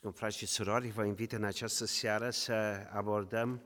Scump 0.00 0.16
frați 0.16 0.36
și 0.36 0.46
surori, 0.46 0.90
vă 0.90 1.04
invit 1.04 1.32
în 1.32 1.44
această 1.44 1.84
seară 1.84 2.30
să 2.30 2.52
abordăm 2.90 3.62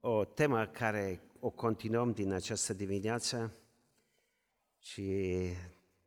o 0.00 0.24
temă 0.24 0.66
care 0.66 1.20
o 1.40 1.50
continuăm 1.50 2.12
din 2.12 2.32
această 2.32 2.72
dimineață 2.72 3.52
și 4.78 5.32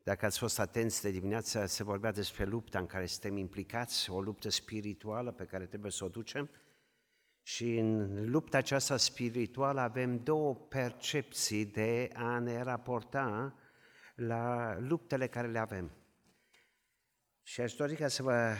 dacă 0.03 0.25
ați 0.25 0.39
fost 0.39 0.59
atenți 0.59 1.01
de 1.01 1.11
dimineață, 1.11 1.65
se 1.65 1.83
vorbea 1.83 2.11
despre 2.11 2.45
lupta 2.45 2.79
în 2.79 2.85
care 2.85 3.05
suntem 3.05 3.37
implicați, 3.37 4.09
o 4.09 4.21
luptă 4.21 4.49
spirituală 4.49 5.31
pe 5.31 5.45
care 5.45 5.65
trebuie 5.65 5.91
să 5.91 6.03
o 6.03 6.09
ducem. 6.09 6.49
Și 7.41 7.77
în 7.77 8.29
lupta 8.29 8.57
aceasta 8.57 8.97
spirituală 8.97 9.81
avem 9.81 10.23
două 10.23 10.55
percepții 10.55 11.65
de 11.65 12.09
a 12.13 12.39
ne 12.39 12.61
raporta 12.61 13.55
la 14.15 14.77
luptele 14.79 15.27
care 15.27 15.47
le 15.47 15.59
avem. 15.59 15.91
Și 17.47 17.61
aș 17.61 17.73
dori 17.73 17.95
ca 17.95 18.07
să 18.07 18.23
vă 18.23 18.55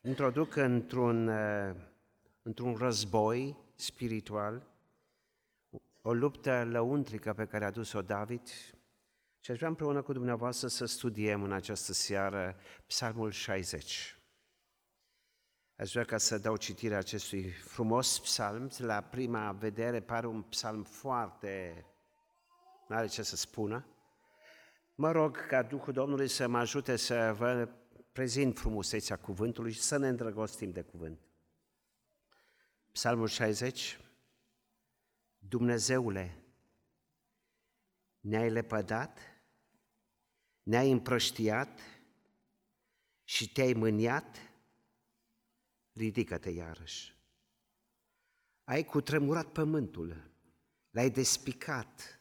introduc 0.00 0.56
într-un, 0.56 1.28
uh, 1.28 1.74
într-un 2.42 2.74
război 2.74 3.56
spiritual, 3.74 4.66
o 6.02 6.12
luptă 6.12 6.64
lăuntrică 6.64 7.32
pe 7.32 7.46
care 7.46 7.64
a 7.64 7.70
dus-o 7.70 8.02
David 8.02 8.46
și 9.40 9.50
aș 9.50 9.56
vrea 9.56 9.68
împreună 9.68 10.02
cu 10.02 10.12
dumneavoastră 10.12 10.68
să 10.68 10.84
studiem 10.84 11.42
în 11.42 11.52
această 11.52 11.92
seară 11.92 12.56
Psalmul 12.86 13.30
60. 13.30 14.18
Aș 15.76 15.90
vrea 15.92 16.04
ca 16.04 16.18
să 16.18 16.38
dau 16.38 16.56
citire 16.56 16.94
acestui 16.94 17.50
frumos 17.50 18.18
psalm. 18.18 18.70
La 18.78 19.00
prima 19.00 19.52
vedere 19.52 20.00
pare 20.00 20.26
un 20.26 20.42
psalm 20.42 20.82
foarte... 20.82 21.84
nu 22.88 22.96
are 22.96 23.06
ce 23.06 23.22
să 23.22 23.36
spună. 23.36 23.86
Mă 24.94 25.10
rog 25.10 25.46
ca 25.46 25.62
Duhul 25.62 25.92
Domnului 25.92 26.28
să 26.28 26.48
mă 26.48 26.58
ajute 26.58 26.96
să 26.96 27.34
vă 27.38 27.68
prezint 28.20 28.58
frumusețea 28.58 29.16
cuvântului 29.16 29.72
și 29.72 29.80
să 29.80 29.96
ne 29.96 30.08
îndrăgostim 30.08 30.70
de 30.70 30.82
cuvânt. 30.82 31.20
Psalmul 32.92 33.28
60, 33.28 34.00
Dumnezeule, 35.38 36.42
ne-ai 38.20 38.50
lepădat, 38.50 39.18
ne-ai 40.62 40.90
împrăștiat 40.90 41.80
și 43.24 43.52
te-ai 43.52 43.72
mâniat, 43.72 44.36
ridică-te 45.92 46.50
iarăși. 46.50 47.16
Ai 48.64 48.84
cutremurat 48.84 49.52
pământul, 49.52 50.30
l-ai 50.90 51.10
despicat, 51.10 52.20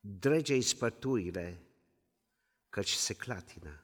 drege-i 0.00 0.60
spăturile, 0.60 1.62
căci 2.68 2.92
se 2.92 3.14
clatină. 3.14 3.82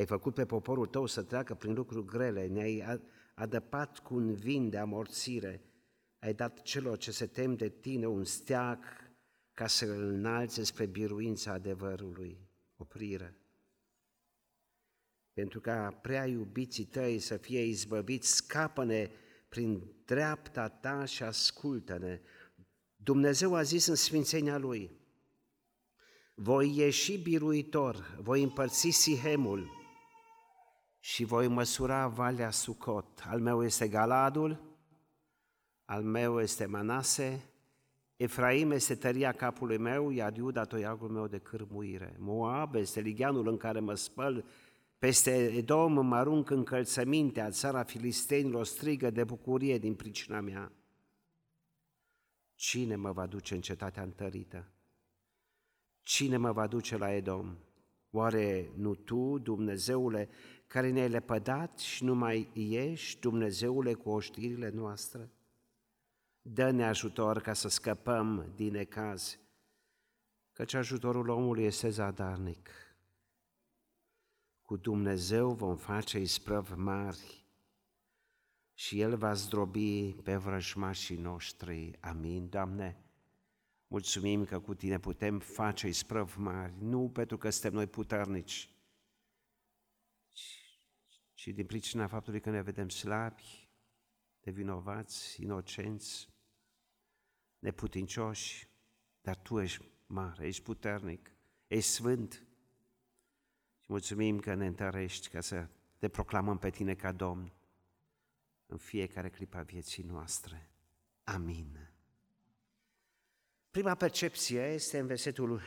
Ai 0.00 0.06
făcut 0.06 0.34
pe 0.34 0.46
poporul 0.46 0.86
tău 0.86 1.06
să 1.06 1.22
treacă 1.22 1.54
prin 1.54 1.74
lucruri 1.74 2.06
grele, 2.06 2.46
ne-ai 2.46 3.00
adăpat 3.34 3.98
cu 3.98 4.14
un 4.14 4.34
vin 4.34 4.70
de 4.70 4.78
amorțire, 4.78 5.62
ai 6.18 6.34
dat 6.34 6.62
celor 6.62 6.98
ce 6.98 7.10
se 7.10 7.26
tem 7.26 7.54
de 7.54 7.68
tine 7.68 8.06
un 8.06 8.24
steag 8.24 8.78
ca 9.54 9.66
să 9.66 9.84
îl 9.84 10.02
înalțe 10.02 10.64
spre 10.64 10.86
biruința 10.86 11.52
adevărului, 11.52 12.38
oprire. 12.76 13.36
Pentru 15.32 15.60
ca 15.60 15.98
prea 16.02 16.26
iubiții 16.26 16.84
tăi 16.84 17.18
să 17.18 17.36
fie 17.36 17.62
izbăviți, 17.64 18.34
scapă-ne 18.34 19.10
prin 19.48 19.82
dreapta 20.04 20.68
ta 20.68 21.04
și 21.04 21.22
ascultă-ne. 21.22 22.20
Dumnezeu 22.96 23.54
a 23.54 23.62
zis 23.62 23.86
în 23.86 23.94
sfințenia 23.94 24.58
Lui, 24.58 24.90
voi 26.34 26.76
ieși 26.76 27.18
biruitor, 27.18 28.18
voi 28.20 28.42
împărți 28.42 28.90
Sihemul, 28.90 29.78
și 31.00 31.24
voi 31.24 31.48
măsura 31.48 32.06
Valea 32.06 32.50
Sucot. 32.50 33.22
Al 33.26 33.40
meu 33.40 33.64
este 33.64 33.88
Galadul, 33.88 34.60
al 35.84 36.02
meu 36.02 36.40
este 36.40 36.66
Manase, 36.66 37.50
Efraim 38.16 38.70
este 38.70 38.94
tăria 38.94 39.32
capului 39.32 39.78
meu, 39.78 40.10
iar 40.10 40.36
Iuda 40.36 40.64
toiagul 40.64 41.08
meu 41.08 41.26
de 41.26 41.38
cârmuire. 41.38 42.16
Moab 42.18 42.74
este 42.74 43.00
ligianul 43.00 43.48
în 43.48 43.56
care 43.56 43.80
mă 43.80 43.94
spăl, 43.94 44.44
peste 44.98 45.30
Edom 45.30 46.06
mă 46.06 46.16
arunc 46.16 46.50
încălțămintea, 46.50 47.50
țara 47.50 47.82
filistenilor 47.82 48.64
strigă 48.64 49.10
de 49.10 49.24
bucurie 49.24 49.78
din 49.78 49.94
pricina 49.94 50.40
mea. 50.40 50.72
Cine 52.54 52.96
mă 52.96 53.12
va 53.12 53.26
duce 53.26 53.54
în 53.54 53.60
cetatea 53.60 54.02
întărită? 54.02 54.70
Cine 56.02 56.36
mă 56.36 56.52
va 56.52 56.66
duce 56.66 56.96
la 56.96 57.12
Edom? 57.12 57.56
Oare 58.10 58.72
nu 58.76 58.94
tu, 58.94 59.38
Dumnezeule, 59.38 60.28
care 60.70 60.90
ne-ai 60.90 61.08
lepădat 61.08 61.78
și 61.78 62.04
nu 62.04 62.14
mai 62.14 62.50
ieși, 62.52 63.18
Dumnezeule, 63.18 63.94
cu 63.94 64.10
oștirile 64.10 64.68
noastre? 64.68 65.30
Dă-ne 66.42 66.86
ajutor 66.86 67.40
ca 67.40 67.52
să 67.52 67.68
scăpăm 67.68 68.52
din 68.54 68.74
ecaz, 68.74 69.38
căci 70.52 70.74
ajutorul 70.74 71.28
omului 71.28 71.64
este 71.64 71.88
zadarnic. 71.88 72.68
Cu 74.62 74.76
Dumnezeu 74.76 75.52
vom 75.52 75.76
face 75.76 76.20
isprăv 76.20 76.72
mari 76.76 77.44
și 78.74 79.00
El 79.00 79.16
va 79.16 79.32
zdrobi 79.32 80.12
pe 80.12 80.36
vrăjmașii 80.36 81.16
noștri. 81.16 81.98
Amin, 82.00 82.48
Doamne! 82.48 82.96
Mulțumim 83.86 84.44
că 84.44 84.58
cu 84.58 84.74
Tine 84.74 84.98
putem 84.98 85.38
face 85.38 85.88
isprăv 85.88 86.34
mari, 86.38 86.74
nu 86.78 87.08
pentru 87.08 87.38
că 87.38 87.50
suntem 87.50 87.72
noi 87.72 87.86
puternici, 87.86 88.74
și 91.40 91.52
din 91.52 91.66
pricina 91.66 92.06
faptului 92.06 92.40
că 92.40 92.50
ne 92.50 92.62
vedem 92.62 92.88
slabi, 92.88 93.68
nevinovați, 94.40 95.42
inocenți, 95.42 96.28
neputincioși, 97.58 98.68
dar 99.20 99.36
Tu 99.36 99.60
ești 99.60 99.84
mare, 100.06 100.46
ești 100.46 100.62
puternic, 100.62 101.30
ești 101.66 101.90
sfânt. 101.90 102.32
Și 103.78 103.86
mulțumim 103.88 104.38
că 104.40 104.54
ne 104.54 104.66
întărești 104.66 105.28
ca 105.28 105.40
să 105.40 105.68
te 105.98 106.08
proclamăm 106.08 106.58
pe 106.58 106.70
Tine 106.70 106.94
ca 106.94 107.12
Domn 107.12 107.52
în 108.66 108.76
fiecare 108.76 109.30
clipă 109.30 109.56
a 109.56 109.62
vieții 109.62 110.02
noastre. 110.02 110.70
Amin. 111.24 111.90
Prima 113.70 113.94
percepție 113.94 114.60
este 114.60 114.98
în 114.98 115.06
versetul 115.06 115.60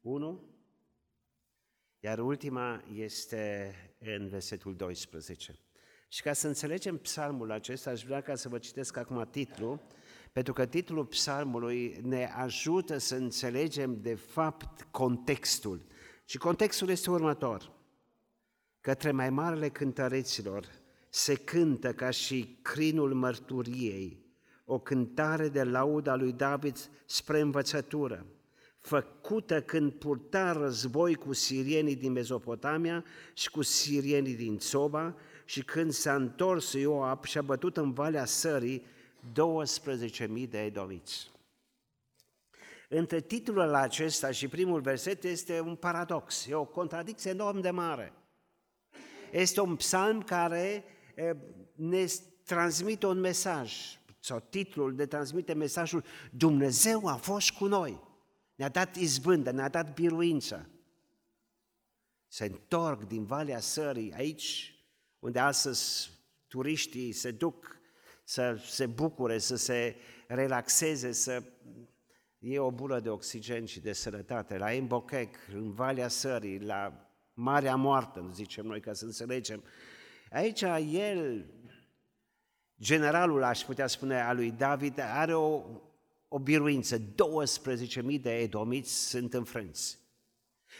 1, 0.00 0.57
iar 2.00 2.18
ultima 2.18 2.84
este 2.92 3.74
în 3.98 4.28
versetul 4.28 4.76
12. 4.76 5.58
Și 6.08 6.22
ca 6.22 6.32
să 6.32 6.46
înțelegem 6.46 6.96
psalmul 6.96 7.50
acesta, 7.50 7.90
aș 7.90 8.02
vrea 8.02 8.20
ca 8.20 8.34
să 8.34 8.48
vă 8.48 8.58
citesc 8.58 8.96
acum 8.96 9.28
titlul, 9.30 9.80
pentru 10.32 10.52
că 10.52 10.66
titlul 10.66 11.04
psalmului 11.04 12.00
ne 12.02 12.30
ajută 12.36 12.98
să 12.98 13.14
înțelegem 13.14 14.00
de 14.00 14.14
fapt 14.14 14.86
contextul. 14.90 15.86
Și 16.24 16.38
contextul 16.38 16.88
este 16.88 17.10
următor. 17.10 17.72
Către 18.80 19.10
mai 19.10 19.30
marele 19.30 19.68
cântăreților 19.68 20.66
se 21.08 21.34
cântă 21.34 21.92
ca 21.92 22.10
și 22.10 22.58
crinul 22.62 23.14
mărturiei, 23.14 24.26
o 24.64 24.78
cântare 24.78 25.48
de 25.48 25.62
lauda 25.62 26.14
lui 26.14 26.32
David 26.32 26.90
spre 27.04 27.40
învățătură 27.40 28.26
făcută 28.88 29.62
când 29.62 29.92
purta 29.92 30.52
război 30.52 31.14
cu 31.14 31.32
sirienii 31.32 31.96
din 31.96 32.12
Mezopotamia 32.12 33.04
și 33.32 33.50
cu 33.50 33.62
sirienii 33.62 34.34
din 34.34 34.58
Țoba 34.58 35.14
și 35.44 35.62
când 35.62 35.92
s-a 35.92 36.14
întors 36.14 36.72
Ioab 36.72 37.24
și 37.24 37.38
a 37.38 37.42
bătut 37.42 37.76
în 37.76 37.92
Valea 37.92 38.24
Sării 38.24 38.84
12.000 39.32 40.48
de 40.48 40.64
edomiți. 40.64 41.30
Între 42.88 43.20
titlul 43.20 43.74
acesta 43.74 44.30
și 44.30 44.48
primul 44.48 44.80
verset 44.80 45.24
este 45.24 45.60
un 45.60 45.74
paradox, 45.74 46.46
e 46.46 46.54
o 46.54 46.64
contradicție 46.64 47.30
enorm 47.30 47.60
de 47.60 47.70
mare. 47.70 48.12
Este 49.32 49.60
un 49.60 49.76
psalm 49.76 50.22
care 50.22 50.84
ne 51.74 52.04
transmite 52.44 53.06
un 53.06 53.20
mesaj, 53.20 53.72
sau 54.20 54.40
titlul 54.50 54.94
de 54.94 55.06
transmite 55.06 55.52
mesajul 55.52 56.04
Dumnezeu 56.30 57.06
a 57.06 57.14
fost 57.14 57.50
cu 57.50 57.66
noi 57.66 58.06
ne-a 58.58 58.68
dat 58.68 58.96
izbândă, 58.96 59.50
ne-a 59.50 59.68
dat 59.68 59.94
biruință. 59.94 60.68
Se 62.26 62.44
întorc 62.44 63.02
din 63.02 63.24
Valea 63.24 63.60
Sării, 63.60 64.12
aici 64.12 64.74
unde 65.18 65.38
astăzi 65.38 66.10
turiștii 66.46 67.12
se 67.12 67.30
duc 67.30 67.80
să 68.24 68.60
se 68.66 68.86
bucure, 68.86 69.38
să 69.38 69.56
se 69.56 69.96
relaxeze, 70.26 71.12
să 71.12 71.42
e 72.38 72.58
o 72.58 72.70
bulă 72.70 73.00
de 73.00 73.08
oxigen 73.08 73.64
și 73.64 73.80
de 73.80 73.92
sănătate. 73.92 74.58
La 74.58 74.72
Embocec, 74.72 75.36
în 75.52 75.72
Valea 75.72 76.08
Sării, 76.08 76.60
la 76.60 77.10
Marea 77.32 77.76
Moartă, 77.76 78.30
zicem 78.34 78.66
noi 78.66 78.80
ca 78.80 78.92
să 78.92 79.04
înțelegem. 79.04 79.62
Aici 80.30 80.62
el, 80.92 81.46
generalul, 82.80 83.42
aș 83.42 83.62
putea 83.62 83.86
spune, 83.86 84.20
a 84.20 84.32
lui 84.32 84.50
David, 84.50 84.98
are 84.98 85.34
o 85.34 85.62
o 86.28 86.38
biruință, 86.38 86.98
12.000 86.98 88.20
de 88.20 88.38
edomiți 88.38 89.08
sunt 89.08 89.34
înfrânți. 89.34 89.98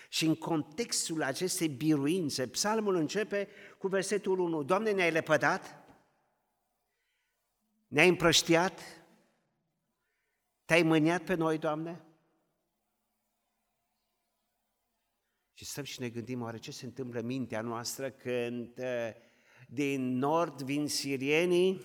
Și 0.08 0.24
în 0.24 0.34
contextul 0.34 1.22
acestei 1.22 1.68
biruințe, 1.68 2.48
psalmul 2.48 2.94
începe 2.94 3.48
cu 3.78 3.88
versetul 3.88 4.38
1. 4.38 4.62
Doamne, 4.62 4.90
ne-ai 4.90 5.10
lepădat? 5.10 5.84
Ne-ai 7.88 8.08
împrăștiat? 8.08 8.80
Te-ai 10.64 10.82
mâniat 10.82 11.24
pe 11.24 11.34
noi, 11.34 11.58
Doamne? 11.58 12.02
Și 15.52 15.64
stăm 15.64 15.84
și 15.84 16.00
ne 16.00 16.08
gândim, 16.08 16.42
oare 16.42 16.58
ce 16.58 16.72
se 16.72 16.84
întâmplă 16.84 17.20
în 17.20 17.26
mintea 17.26 17.60
noastră 17.60 18.10
când 18.10 18.78
uh, 18.78 19.10
din 19.68 20.16
nord 20.16 20.62
vin 20.62 20.88
sirienii, 20.88 21.80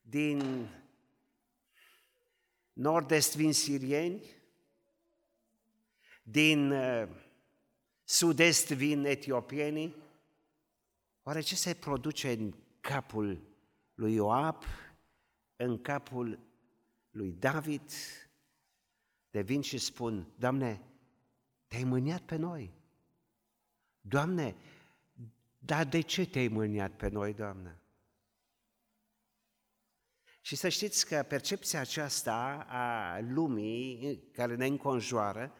din 0.00 0.68
nord-est 2.76 3.36
vin 3.36 3.52
sirieni, 3.52 4.22
din 6.22 6.70
uh, 6.70 7.08
sud-est 8.04 8.72
vin 8.72 9.04
etiopienii. 9.04 9.94
Oare 11.22 11.40
ce 11.40 11.54
se 11.56 11.74
produce 11.74 12.32
în 12.32 12.54
capul 12.80 13.40
lui 13.94 14.14
Ioab, 14.14 14.62
în 15.56 15.80
capul 15.82 16.38
lui 17.10 17.32
David? 17.32 17.90
De 19.30 19.42
vin 19.42 19.60
și 19.60 19.78
spun, 19.78 20.26
Doamne, 20.38 20.82
te-ai 21.66 21.84
mâniat 21.84 22.22
pe 22.22 22.36
noi. 22.36 22.72
Doamne, 24.00 24.56
dar 25.58 25.84
de 25.84 26.00
ce 26.00 26.26
te-ai 26.26 26.48
mâniat 26.48 26.92
pe 26.92 27.08
noi, 27.08 27.34
Doamne? 27.34 27.80
Și 30.46 30.56
să 30.56 30.68
știți 30.68 31.06
că 31.06 31.24
percepția 31.28 31.80
aceasta 31.80 32.66
a 32.68 33.18
lumii 33.20 34.18
care 34.32 34.54
ne 34.54 34.66
înconjoară 34.66 35.52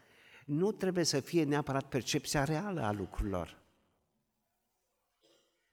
nu 0.44 0.72
trebuie 0.72 1.04
să 1.04 1.20
fie 1.20 1.44
neapărat 1.44 1.88
percepția 1.88 2.44
reală 2.44 2.82
a 2.82 2.92
lucrurilor. 2.92 3.62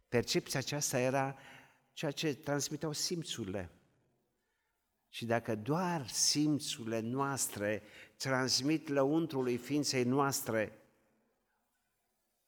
Percepția 0.07 0.59
aceasta 0.59 0.99
era 0.99 1.37
ceea 1.91 2.11
ce 2.11 2.35
transmiteau 2.35 2.91
simțurile. 2.91 3.71
Și 5.09 5.25
dacă 5.25 5.55
doar 5.55 6.07
simțurile 6.07 6.99
noastre 6.99 7.83
transmit 8.17 8.87
lăuntrului 8.87 9.57
ființei 9.57 10.03
noastre 10.03 10.79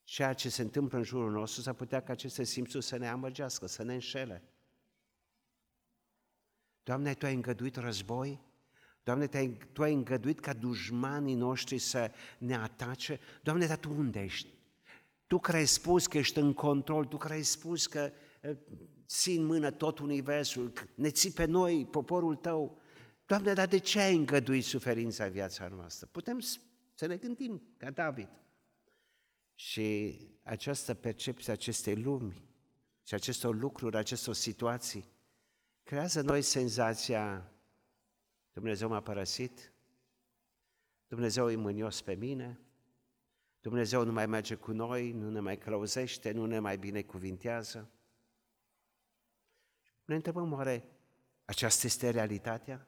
ceea 0.03 0.33
ce 0.33 0.49
se 0.49 0.61
întâmplă 0.61 0.97
în 0.97 1.03
jurul 1.03 1.31
nostru, 1.31 1.61
s-ar 1.61 1.73
putea 1.73 2.03
ca 2.03 2.11
aceste 2.11 2.43
simțuri 2.43 2.83
să 2.83 2.97
ne 2.97 3.09
amăgească, 3.09 3.65
să 3.65 3.83
ne 3.83 3.93
înșele. 3.93 4.54
Doamne, 6.85 7.13
Tu 7.13 7.25
ai 7.25 7.33
îngăduit 7.33 7.75
război? 7.75 8.39
Doamne, 9.03 9.27
Tu-ai, 9.27 9.57
tu 9.71 9.83
ai 9.83 9.93
îngăduit 9.93 10.39
ca 10.39 10.53
dușmanii 10.53 11.35
noștri 11.35 11.77
să 11.77 12.11
ne 12.37 12.55
atace? 12.55 13.19
Doamne, 13.43 13.65
dar 13.65 13.77
Tu 13.77 13.89
unde 13.89 14.21
ești? 14.21 14.47
Tu 15.27 15.39
care 15.39 15.57
ai 15.57 15.65
spus 15.65 16.07
că 16.07 16.17
ești 16.17 16.39
în 16.39 16.53
control, 16.53 17.05
Tu 17.05 17.17
care 17.17 17.33
ai 17.33 17.43
spus 17.43 17.87
că 17.87 18.11
ții 19.07 19.37
în 19.37 19.45
mână 19.45 19.71
tot 19.71 19.99
universul, 19.99 20.73
ne 20.95 21.09
ții 21.09 21.31
pe 21.31 21.45
noi, 21.45 21.85
poporul 21.85 22.35
Tău. 22.35 22.81
Doamne, 23.25 23.53
dar 23.53 23.67
de 23.67 23.77
ce 23.77 23.99
ai 23.99 24.15
îngăduit 24.15 24.63
suferința 24.63 25.25
în 25.25 25.31
viața 25.31 25.67
noastră? 25.67 26.07
Putem 26.11 26.39
să 26.93 27.05
ne 27.05 27.17
gândim 27.17 27.61
ca 27.77 27.91
David. 27.91 28.29
Și 29.55 30.17
această 30.43 30.93
percepție 30.93 31.51
acestei 31.53 31.95
lumi 31.95 32.49
și 33.03 33.13
acestor 33.13 33.55
lucruri, 33.55 33.95
acestor 33.95 34.33
situații, 34.33 35.13
creează 35.85 36.21
noi 36.21 36.41
senzația 36.41 37.51
Dumnezeu 38.53 38.89
m-a 38.89 39.01
părăsit, 39.01 39.73
Dumnezeu 41.07 41.49
e 41.49 41.55
mânios 41.55 42.01
pe 42.01 42.13
mine, 42.13 42.59
Dumnezeu 43.61 44.03
nu 44.03 44.11
mai 44.11 44.25
merge 44.25 44.55
cu 44.55 44.71
noi, 44.71 45.11
nu 45.11 45.29
ne 45.29 45.39
mai 45.39 45.57
călăuzește, 45.57 46.31
nu 46.31 46.45
ne 46.45 46.59
mai 46.59 46.77
binecuvintează. 46.77 47.89
Ne 50.05 50.15
întrebăm 50.15 50.51
oare 50.51 50.89
aceasta 51.45 51.87
este 51.87 52.09
realitatea? 52.09 52.87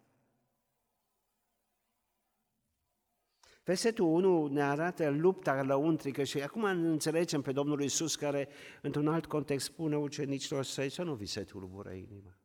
Versetul 3.64 4.06
1 4.06 4.48
ne 4.48 4.64
arată 4.64 5.10
lupta 5.10 5.64
lăuntrică 5.64 6.24
și 6.24 6.42
acum 6.42 6.64
înțelegem 6.64 7.42
pe 7.42 7.52
Domnul 7.52 7.82
Isus 7.82 8.16
care 8.16 8.50
într-un 8.82 9.08
alt 9.08 9.26
context 9.26 9.66
spune 9.66 9.98
ucenicilor 9.98 10.64
săi 10.64 10.90
să 10.90 11.04
nu 11.04 11.16
vi 11.16 11.26
se 11.26 11.44
tulbură 11.44 11.92
inima. 11.92 12.38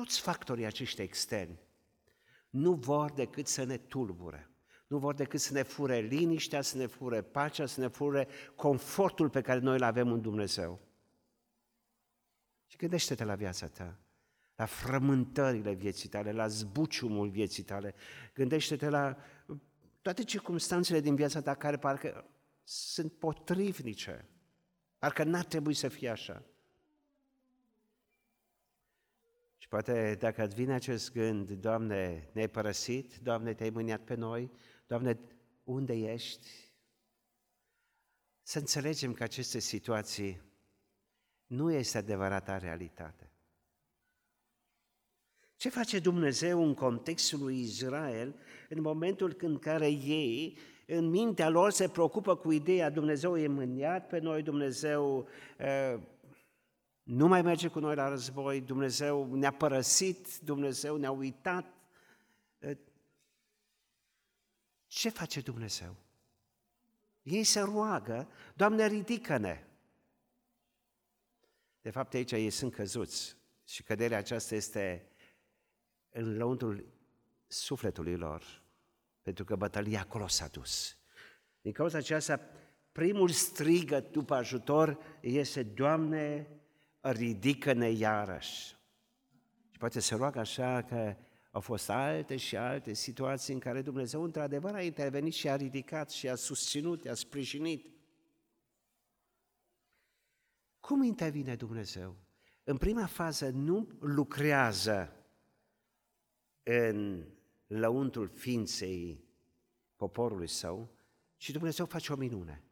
Toți 0.00 0.20
factorii 0.20 0.64
aceștia 0.64 1.04
externi 1.04 1.58
nu 2.50 2.74
vor 2.74 3.10
decât 3.10 3.46
să 3.46 3.64
ne 3.64 3.76
tulbure, 3.76 4.50
nu 4.86 4.98
vor 4.98 5.14
decât 5.14 5.40
să 5.40 5.52
ne 5.52 5.62
fure 5.62 5.98
liniștea, 5.98 6.62
să 6.62 6.76
ne 6.76 6.86
fure 6.86 7.22
pacea, 7.22 7.66
să 7.66 7.80
ne 7.80 7.88
fure 7.88 8.28
confortul 8.54 9.30
pe 9.30 9.40
care 9.40 9.58
noi 9.58 9.76
îl 9.76 9.82
avem 9.82 10.12
în 10.12 10.20
Dumnezeu. 10.20 10.80
Și 12.66 12.76
gândește-te 12.76 13.24
la 13.24 13.34
viața 13.34 13.66
ta, 13.66 13.98
la 14.56 14.64
frământările 14.64 15.72
vieții 15.72 16.08
tale, 16.08 16.32
la 16.32 16.48
zbuciumul 16.48 17.28
vieții 17.28 17.62
tale. 17.62 17.94
Gândește-te 18.34 18.88
la 18.88 19.16
toate 20.02 20.24
circunstanțele 20.24 21.00
din 21.00 21.14
viața 21.14 21.42
ta 21.42 21.54
care 21.54 21.78
parcă 21.78 22.30
sunt 22.64 23.12
potrivnice, 23.12 24.28
parcă 24.98 25.24
n-ar 25.24 25.44
trebui 25.44 25.74
să 25.74 25.88
fie 25.88 26.08
așa. 26.08 26.44
Și 29.59 29.59
poate 29.70 30.16
dacă 30.18 30.44
îți 30.44 30.54
vine 30.54 30.72
acest 30.72 31.12
gând, 31.12 31.50
Doamne, 31.50 32.28
ne-ai 32.32 32.48
părăsit, 32.48 33.16
Doamne, 33.16 33.54
te-ai 33.54 33.70
mâniat 33.70 34.00
pe 34.00 34.14
noi, 34.14 34.50
Doamne, 34.86 35.18
unde 35.64 35.92
ești? 35.92 36.48
Să 38.42 38.58
înțelegem 38.58 39.12
că 39.12 39.22
aceste 39.22 39.58
situații 39.58 40.42
nu 41.46 41.72
este 41.72 41.98
adevărata 41.98 42.58
realitate. 42.58 43.32
Ce 45.56 45.68
face 45.68 45.98
Dumnezeu 45.98 46.64
în 46.64 46.74
contextul 46.74 47.38
lui 47.38 47.60
Israel 47.60 48.34
în 48.68 48.80
momentul 48.80 49.36
în 49.40 49.58
care 49.58 49.88
ei, 49.88 50.58
în 50.86 51.08
mintea 51.08 51.48
lor, 51.48 51.70
se 51.70 51.88
preocupă 51.88 52.36
cu 52.36 52.52
ideea 52.52 52.90
Dumnezeu 52.90 53.36
e 53.36 53.46
mâniat 53.46 54.06
pe 54.06 54.18
noi, 54.18 54.42
Dumnezeu 54.42 55.28
uh, 55.58 56.00
nu 57.10 57.28
mai 57.28 57.42
merge 57.42 57.68
cu 57.68 57.78
noi 57.78 57.94
la 57.94 58.08
război, 58.08 58.60
Dumnezeu 58.60 59.34
ne-a 59.34 59.52
părăsit, 59.52 60.38
Dumnezeu 60.38 60.96
ne-a 60.96 61.10
uitat. 61.10 61.74
Uh, 62.58 62.76
ce 64.86 65.08
face 65.08 65.40
Dumnezeu? 65.40 65.96
Ei 67.22 67.44
se 67.44 67.60
roagă, 67.60 68.28
Doamne, 68.54 68.86
ridică-ne! 68.86 69.64
De 71.80 71.90
fapt, 71.90 72.14
aici 72.14 72.32
ei 72.32 72.50
sunt 72.50 72.74
căzuți 72.74 73.36
și 73.64 73.82
căderea 73.82 74.18
aceasta 74.18 74.54
este 74.54 75.08
în 76.10 76.36
lăuntrul 76.36 76.92
sufletului 77.46 78.16
lor, 78.16 78.62
pentru 79.22 79.44
că 79.44 79.56
bătălia 79.56 80.00
acolo 80.00 80.26
s-a 80.26 80.46
dus. 80.46 80.96
Din 81.60 81.72
cauza 81.72 81.98
aceasta, 81.98 82.40
primul 82.92 83.28
strigă 83.28 84.00
după 84.00 84.34
ajutor 84.34 84.98
este, 85.20 85.62
Doamne, 85.62 86.59
ridică-ne 87.00 87.90
iarăși. 87.90 88.76
Și 89.70 89.78
poate 89.78 90.00
se 90.00 90.14
roagă 90.14 90.38
așa 90.38 90.82
că 90.82 91.16
au 91.50 91.60
fost 91.60 91.90
alte 91.90 92.36
și 92.36 92.56
alte 92.56 92.92
situații 92.92 93.54
în 93.54 93.60
care 93.60 93.82
Dumnezeu 93.82 94.22
într-adevăr 94.22 94.74
a 94.74 94.82
intervenit 94.82 95.32
și 95.32 95.48
a 95.48 95.56
ridicat 95.56 96.10
și 96.10 96.28
a 96.28 96.34
susținut, 96.34 97.06
a 97.06 97.14
sprijinit. 97.14 97.86
Cum 100.80 101.02
intervine 101.02 101.56
Dumnezeu? 101.56 102.16
În 102.64 102.76
prima 102.76 103.06
fază 103.06 103.48
nu 103.48 103.88
lucrează 104.00 105.16
în 106.62 107.24
lăuntul 107.66 108.28
ființei 108.28 109.24
poporului 109.96 110.48
său, 110.48 110.90
ci 111.36 111.50
Dumnezeu 111.50 111.86
face 111.86 112.12
o 112.12 112.16
minune. 112.16 112.64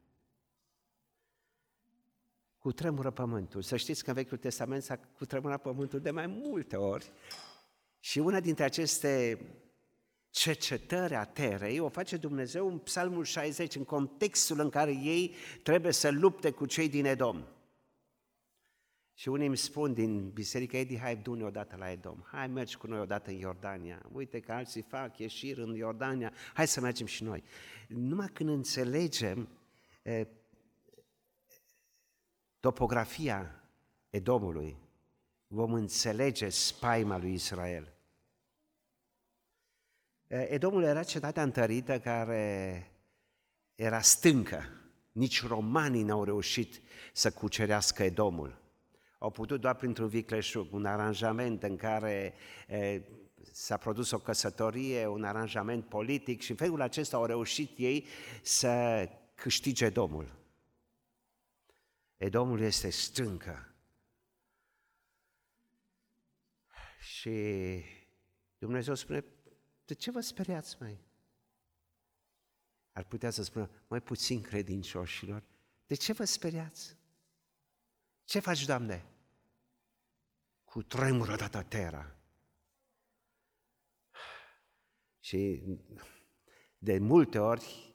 Cu 2.59 2.73
tremură 2.73 3.11
pământul. 3.11 3.63
Să 3.63 3.77
știți 3.77 4.05
că 4.05 4.11
în 4.11 4.17
Vechiul 4.17 4.39
Testament 4.39 4.83
s-a 4.83 4.97
cutremurat 4.97 5.63
pământul 5.63 6.01
de 6.01 6.11
mai 6.11 6.27
multe 6.27 6.77
ori 6.77 7.13
și 7.99 8.19
una 8.19 8.41
dintre 8.41 8.65
aceste 8.65 9.41
cercetări 10.31 11.15
a 11.15 11.25
terei 11.25 11.79
o 11.79 11.89
face 11.89 12.17
Dumnezeu 12.17 12.69
în 12.69 12.79
Psalmul 12.79 13.25
60, 13.25 13.75
în 13.75 13.85
contextul 13.85 14.61
în 14.61 14.71
care 14.71 14.91
ei 14.91 15.35
trebuie 15.63 15.93
să 15.93 16.11
lupte 16.11 16.51
cu 16.51 16.67
cei 16.67 16.89
din 16.89 17.05
Edom. 17.05 17.45
Și 19.15 19.29
unii 19.29 19.47
îmi 19.47 19.57
spun 19.57 19.95
din 19.95 20.31
biserică, 20.31 20.77
Edi, 20.77 20.99
hai 20.99 21.17
du 21.17 21.45
odată 21.45 21.77
la 21.79 21.91
Edom, 21.91 22.19
hai 22.25 22.47
mergi 22.47 22.77
cu 22.77 22.87
noi 22.87 23.01
odată 23.01 23.31
în 23.31 23.37
Iordania, 23.37 24.03
uite 24.13 24.41
că 24.41 24.53
alții 24.53 24.83
fac 24.83 25.19
ieșiri 25.19 25.61
în 25.61 25.75
Iordania, 25.75 26.33
hai 26.55 26.67
să 26.67 26.81
mergem 26.81 27.07
și 27.07 27.23
noi. 27.23 27.43
Numai 27.89 28.29
când 28.33 28.49
înțelegem 28.49 29.49
e, 30.03 30.27
topografia 32.69 33.63
Edomului, 34.11 34.77
vom 35.47 35.73
înțelege 35.73 36.49
spaima 36.49 37.19
lui 37.19 37.33
Israel. 37.33 37.93
Edomul 40.27 40.83
era 40.83 41.03
cetatea 41.03 41.43
întărită 41.43 42.01
care 42.01 42.87
era 43.75 44.01
stâncă. 44.01 44.65
Nici 45.13 45.47
romanii 45.47 46.03
n-au 46.03 46.25
reușit 46.25 46.81
să 47.13 47.31
cucerească 47.31 48.03
Edomul. 48.03 48.61
Au 49.19 49.31
putut 49.31 49.61
doar 49.61 49.75
printr-un 49.75 50.09
vicleșug, 50.09 50.73
un 50.73 50.85
aranjament 50.85 51.63
în 51.63 51.77
care 51.77 52.35
e, 52.69 53.03
s-a 53.53 53.77
produs 53.77 54.11
o 54.11 54.19
căsătorie, 54.19 55.07
un 55.07 55.25
aranjament 55.25 55.85
politic 55.85 56.41
și 56.41 56.51
în 56.51 56.57
felul 56.57 56.81
acesta 56.81 57.17
au 57.17 57.25
reușit 57.25 57.79
ei 57.79 58.07
să 58.43 59.05
câștige 59.35 59.85
Edomul. 59.85 60.37
Edomul 62.19 62.61
este 62.61 62.91
stâncă. 62.91 63.75
Și 67.01 67.85
Dumnezeu 68.59 68.95
spune, 68.95 69.25
de 69.85 69.95
ce 69.95 70.11
vă 70.11 70.21
speriați, 70.21 70.77
mai? 70.81 71.01
Ar 72.93 73.05
putea 73.05 73.31
să 73.31 73.43
spună, 73.43 73.71
mai 73.89 74.01
puțin 74.01 74.43
credincioșilor, 74.43 75.43
de 75.87 75.95
ce 75.95 76.13
vă 76.13 76.25
speriați? 76.25 76.97
Ce 78.25 78.39
faci, 78.39 78.65
Doamne? 78.65 79.05
Cu 80.65 80.83
tremură 80.83 81.37
dată 81.37 81.63
terra. 81.63 82.17
Și 85.21 85.63
de 86.79 86.99
multe 86.99 87.39
ori, 87.39 87.88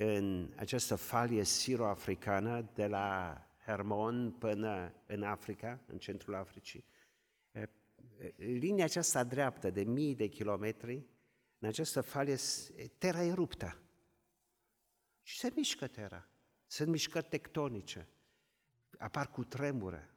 în 0.00 0.52
această 0.56 0.94
falie 0.94 1.44
siro-africană, 1.44 2.70
de 2.74 2.86
la 2.86 3.40
Hermon 3.64 4.30
până 4.30 4.94
în 5.06 5.22
Africa, 5.22 5.80
în 5.86 5.98
centrul 5.98 6.34
Africii, 6.34 6.84
linia 8.36 8.84
aceasta 8.84 9.24
dreaptă 9.24 9.70
de 9.70 9.82
mii 9.82 10.14
de 10.14 10.26
kilometri, 10.26 11.06
în 11.58 11.68
această 11.68 12.00
falie, 12.00 12.36
terra 12.98 13.22
e 13.22 13.32
ruptă. 13.32 13.78
Și 15.22 15.38
se 15.38 15.52
mișcă 15.54 15.86
terra. 15.86 16.28
Sunt 16.66 16.88
mișcări 16.88 17.26
tectonice. 17.28 18.08
Apar 18.98 19.30
cu 19.30 19.44
tremură. 19.44 20.08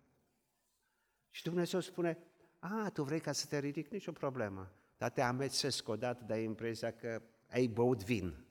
Și 1.29 1.43
Dumnezeu 1.43 1.79
spune, 1.79 2.17
a, 2.59 2.89
tu 2.93 3.03
vrei 3.03 3.19
ca 3.19 3.31
să 3.31 3.45
te 3.45 3.59
ridic? 3.59 3.87
Nicio 3.87 4.11
problemă. 4.11 4.71
Dar 4.97 5.09
te 5.09 5.21
amețesc 5.21 5.87
odată, 5.87 6.23
dai 6.23 6.43
impresia 6.43 6.91
că 6.93 7.21
ai 7.49 7.67
băut 7.67 8.03
vin. 8.03 8.45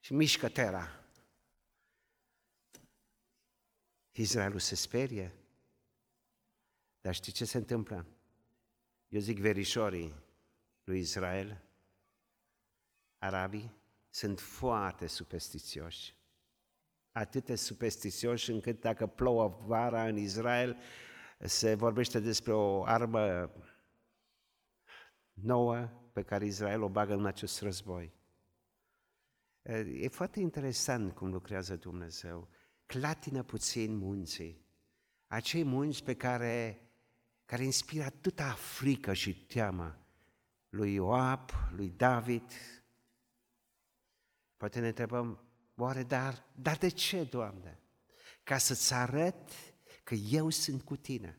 Și 0.00 0.12
mișcă 0.12 0.48
terra. 0.48 1.04
Israelul 4.12 4.58
se 4.58 4.74
sperie. 4.74 5.34
Dar 7.00 7.14
știi 7.14 7.32
ce 7.32 7.44
se 7.44 7.56
întâmplă? 7.56 8.06
Eu 9.08 9.20
zic 9.20 9.38
verișorii 9.38 10.14
lui 10.84 10.98
Israel, 10.98 11.62
arabii, 13.18 13.72
sunt 14.10 14.40
foarte 14.40 15.06
superstițioși. 15.06 16.16
Atât 17.12 17.44
de 17.44 17.56
superstițioși 17.56 18.50
încât 18.50 18.80
dacă 18.80 19.06
plouă 19.06 19.62
vara 19.66 20.06
în 20.06 20.16
Israel, 20.16 20.76
se 21.38 21.74
vorbește 21.74 22.20
despre 22.20 22.52
o 22.52 22.84
armă 22.84 23.52
nouă 25.32 25.76
pe 26.12 26.22
care 26.22 26.46
Israel 26.46 26.82
o 26.82 26.88
bagă 26.88 27.12
în 27.12 27.26
acest 27.26 27.60
război. 27.60 28.17
E 29.62 30.08
foarte 30.08 30.40
interesant 30.40 31.14
cum 31.14 31.32
lucrează 31.32 31.76
Dumnezeu. 31.76 32.48
Clatină 32.86 33.42
puțin 33.42 33.96
munții. 33.96 34.66
Acei 35.26 35.64
munți 35.64 36.04
pe 36.04 36.14
care 36.14 36.82
care 37.48 37.64
inspiră 37.64 38.04
atâta 38.04 38.52
frică 38.52 39.12
și 39.12 39.46
teamă 39.46 39.98
lui 40.68 40.94
Ioab, 40.94 41.50
lui 41.76 41.88
David. 41.88 42.52
Poate 44.56 44.80
ne 44.80 44.86
întrebăm, 44.86 45.44
oare 45.76 46.02
dar, 46.02 46.44
dar 46.54 46.76
de 46.76 46.88
ce, 46.88 47.24
Doamne? 47.24 47.80
Ca 48.42 48.58
să-ți 48.58 48.94
arăt 48.94 49.50
că 50.02 50.14
eu 50.14 50.50
sunt 50.50 50.82
cu 50.82 50.96
tine. 50.96 51.38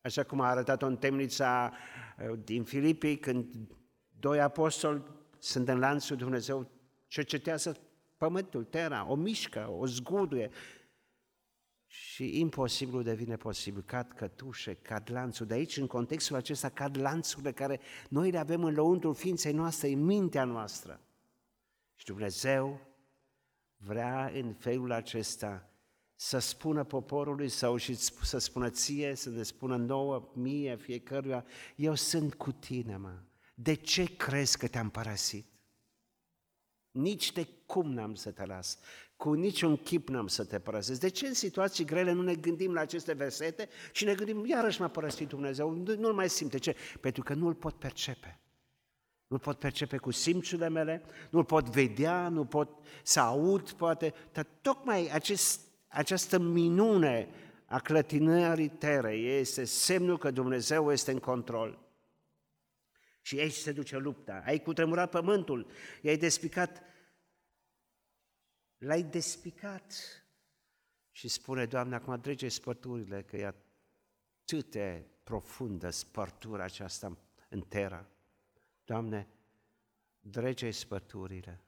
Așa 0.00 0.24
cum 0.24 0.40
a 0.40 0.48
arătat-o 0.48 0.86
în 0.86 0.96
temnița 0.96 1.72
uh, 2.18 2.38
din 2.44 2.64
Filipii, 2.64 3.18
când 3.18 3.54
doi 4.18 4.40
apostoli 4.40 5.02
sunt 5.42 5.68
în 5.68 5.78
lanțul 5.78 6.16
Dumnezeu, 6.16 6.70
cercetează 7.06 7.76
pământul, 8.16 8.64
terra, 8.64 9.06
o 9.08 9.14
mișcă, 9.14 9.70
o 9.70 9.86
zguduie, 9.86 10.50
și 11.86 12.40
imposibilul 12.40 13.02
devine 13.02 13.36
posibil. 13.36 13.82
Cad 13.82 14.12
cătușe, 14.12 14.74
cad 14.74 15.10
lanțuri. 15.10 15.48
De 15.48 15.54
aici, 15.54 15.76
în 15.76 15.86
contextul 15.86 16.36
acesta, 16.36 16.68
cad 16.68 16.98
lanțurile 16.98 17.52
care 17.52 17.80
noi 18.08 18.30
le 18.30 18.38
avem 18.38 18.64
în 18.64 18.74
lăuntrul 18.74 19.14
ființei 19.14 19.52
noastre, 19.52 19.88
în 19.88 20.04
mintea 20.04 20.44
noastră. 20.44 21.00
Și 21.94 22.04
Dumnezeu 22.04 22.80
vrea 23.76 24.30
în 24.34 24.54
felul 24.54 24.92
acesta 24.92 25.70
să 26.14 26.38
spună 26.38 26.84
poporului 26.84 27.48
sau 27.48 27.76
și 27.76 27.94
să 28.22 28.38
spună 28.38 28.70
ție, 28.70 29.14
să 29.14 29.30
ne 29.30 29.42
spună 29.42 29.76
nouă, 29.76 30.30
mie, 30.34 30.76
fiecăruia, 30.76 31.44
eu 31.76 31.94
sunt 31.94 32.34
cu 32.34 32.52
tine, 32.52 32.96
mă. 32.96 33.18
De 33.54 33.74
ce 33.74 34.16
crezi 34.16 34.58
că 34.58 34.68
te-am 34.68 34.90
părăsit? 34.90 35.46
Nici 36.90 37.32
de 37.32 37.48
cum 37.66 37.92
n-am 37.92 38.14
să 38.14 38.30
te 38.30 38.44
las 38.44 38.78
cu 39.22 39.32
niciun 39.32 39.76
chip 39.76 40.08
n-am 40.08 40.26
să 40.26 40.44
te 40.44 40.58
părăsesc. 40.58 41.00
De 41.00 41.08
ce 41.08 41.26
în 41.26 41.34
situații 41.34 41.84
grele 41.84 42.12
nu 42.12 42.22
ne 42.22 42.34
gândim 42.34 42.72
la 42.72 42.80
aceste 42.80 43.12
versete 43.12 43.68
și 43.92 44.04
ne 44.04 44.14
gândim, 44.14 44.46
iarăși 44.46 44.80
m-a 44.80 44.88
părăsit 44.88 45.28
Dumnezeu, 45.28 45.70
nu-l 45.70 46.12
mai 46.12 46.28
simte. 46.28 46.58
Ce? 46.58 46.76
Pentru 47.00 47.22
că 47.22 47.34
nu-l 47.34 47.54
pot 47.54 47.74
percepe. 47.74 48.40
Nu-l 49.26 49.38
pot 49.38 49.58
percepe 49.58 49.96
cu 49.96 50.10
simțurile 50.10 50.68
mele, 50.68 51.02
nu-l 51.30 51.44
pot 51.44 51.68
vedea, 51.68 52.28
nu 52.28 52.44
pot 52.44 52.68
să 53.02 53.20
aud, 53.20 53.70
poate, 53.70 54.14
dar 54.32 54.46
tocmai 54.60 55.08
acest, 55.12 55.60
această 55.88 56.38
minune 56.38 57.28
a 57.66 57.78
clătinării 57.78 58.68
terei 58.68 59.38
este 59.38 59.64
semnul 59.64 60.18
că 60.18 60.30
Dumnezeu 60.30 60.92
este 60.92 61.10
în 61.10 61.18
control. 61.18 61.78
Și 63.22 63.38
aici 63.38 63.52
se 63.52 63.72
duce 63.72 63.96
lupta. 63.96 64.42
Ai 64.46 64.62
cutremurat 64.62 65.10
pământul, 65.10 65.70
i-ai 66.02 66.16
despicat 66.16 66.82
L-ai 68.82 69.02
despicat. 69.02 69.94
Și 71.10 71.28
spune, 71.28 71.66
Doamne, 71.66 71.94
acum 71.94 72.20
drege 72.20 72.48
spărturile, 72.48 73.22
că 73.22 73.36
e 73.36 73.46
atât 73.46 74.70
de 74.70 75.06
profundă 75.22 75.90
spărtura 75.90 76.64
aceasta 76.64 77.18
în 77.48 77.60
terra. 77.60 78.06
Doamne, 78.84 79.28
drege 80.20 80.70
spărturile. 80.70 81.60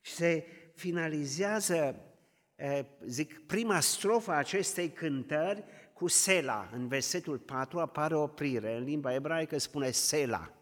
Și 0.00 0.12
se 0.12 0.46
finalizează, 0.74 2.04
zic, 3.06 3.46
prima 3.46 3.80
strofă 3.80 4.30
a 4.30 4.36
acestei 4.36 4.90
cântări 4.90 5.64
cu 5.92 6.08
Sela. 6.08 6.70
În 6.72 6.88
versetul 6.88 7.38
4 7.38 7.80
apare 7.80 8.16
o 8.16 8.22
oprire. 8.22 8.76
În 8.76 8.84
limba 8.84 9.14
ebraică 9.14 9.58
spune 9.58 9.90
Sela. 9.90 10.52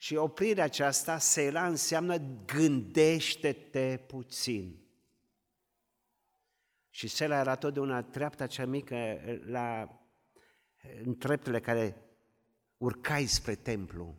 Și 0.00 0.14
oprirea 0.14 0.64
aceasta, 0.64 1.18
Sela, 1.18 1.66
înseamnă 1.66 2.16
gândește-te 2.44 4.04
puțin. 4.06 4.78
Și 6.90 7.08
Sela 7.08 7.38
era 7.38 7.56
totdeauna 7.56 8.02
treapta 8.02 8.46
cea 8.46 8.66
mică 8.66 9.20
la, 9.46 9.98
în 11.04 11.18
treptele 11.18 11.60
care 11.60 11.96
urcai 12.76 13.26
spre 13.26 13.54
templu. 13.54 14.16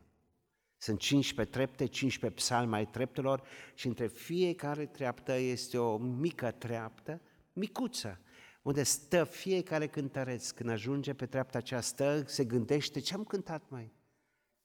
Sunt 0.78 1.00
15 1.00 1.56
trepte, 1.56 1.86
15 1.86 2.42
psalmi 2.42 2.76
ai 2.76 2.88
treptelor 2.88 3.44
și 3.74 3.88
între 3.88 4.08
fiecare 4.08 4.86
treaptă 4.86 5.34
este 5.34 5.78
o 5.78 5.98
mică 5.98 6.52
treaptă, 6.52 7.22
micuță, 7.54 8.20
unde 8.62 8.84
stă 8.84 9.24
fiecare 9.24 9.88
cântăreț. 9.88 10.50
Când 10.50 10.70
ajunge 10.70 11.14
pe 11.14 11.26
treapta 11.26 11.58
aceasta, 11.58 12.24
se 12.26 12.46
gândește, 12.46 13.00
ce 13.00 13.14
am 13.14 13.24
cântat 13.24 13.70
mai? 13.70 13.92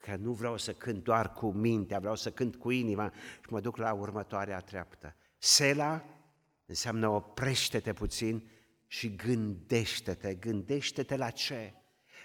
Că 0.05 0.17
nu 0.17 0.33
vreau 0.33 0.57
să 0.57 0.73
cânt 0.73 1.03
doar 1.03 1.33
cu 1.33 1.51
mintea, 1.51 1.99
vreau 1.99 2.17
să 2.17 2.31
cânt 2.31 2.57
cu 2.57 2.71
inima 2.71 3.13
și 3.15 3.49
mă 3.51 3.61
duc 3.61 3.77
la 3.77 3.93
următoarea 3.93 4.61
treaptă. 4.61 5.17
Sela 5.39 6.05
Înseamnă 6.67 7.09
oprește-te 7.09 7.93
puțin 7.93 8.51
și 8.87 9.15
gândește-te. 9.15 10.35
Gândește-te 10.35 11.17
la 11.17 11.31
ce? 11.31 11.75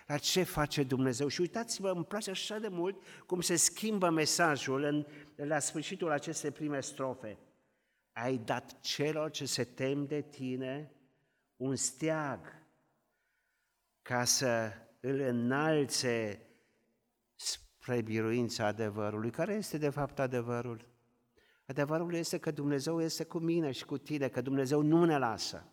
La 0.08 0.18
ce 0.18 0.44
face 0.44 0.84
Dumnezeu? 0.84 1.28
Și 1.28 1.42
uitați-vă, 1.42 1.90
îmi 1.90 2.06
place 2.06 2.30
așa 2.30 2.60
de 2.60 2.68
mult 2.68 3.04
cum 3.26 3.42
se 3.42 3.56
schimbă 3.56 4.10
mesajul 4.10 4.84
în, 4.84 5.06
la 5.36 5.60
sfârșitul 5.60 6.12
acestei 6.12 6.52
prime 6.52 6.82
strofe. 6.82 7.38
Ai 8.12 8.38
dat 8.38 8.80
celor 8.80 9.32
ce 9.32 9.46
se 9.46 9.64
tem 9.64 10.06
de 10.06 10.22
tine 10.22 10.92
un 11.56 11.76
steag 11.76 12.40
ca 14.02 14.24
să 14.24 14.72
îl 15.00 15.20
înalțe 15.20 16.49
spre 17.90 18.02
biruința 18.02 18.66
adevărului. 18.66 19.32
Care 19.32 19.54
este 19.54 19.78
de 19.78 19.90
fapt 19.90 20.20
adevărul? 20.20 20.88
Adevărul 21.66 22.14
este 22.14 22.38
că 22.38 22.52
Dumnezeu 22.52 23.02
este 23.02 23.24
cu 23.24 23.38
mine 23.38 23.72
și 23.72 23.86
cu 23.86 23.98
tine, 23.98 24.28
că 24.28 24.42
Dumnezeu 24.42 24.82
nu 24.82 25.06
ne 25.06 25.18
lasă. 25.18 25.66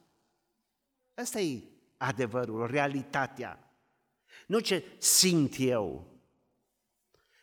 Asta 1.14 1.40
e 1.40 1.62
adevărul, 1.96 2.66
realitatea. 2.66 3.70
Nu 4.46 4.60
ce 4.60 4.84
simt 4.98 5.54
eu, 5.58 6.06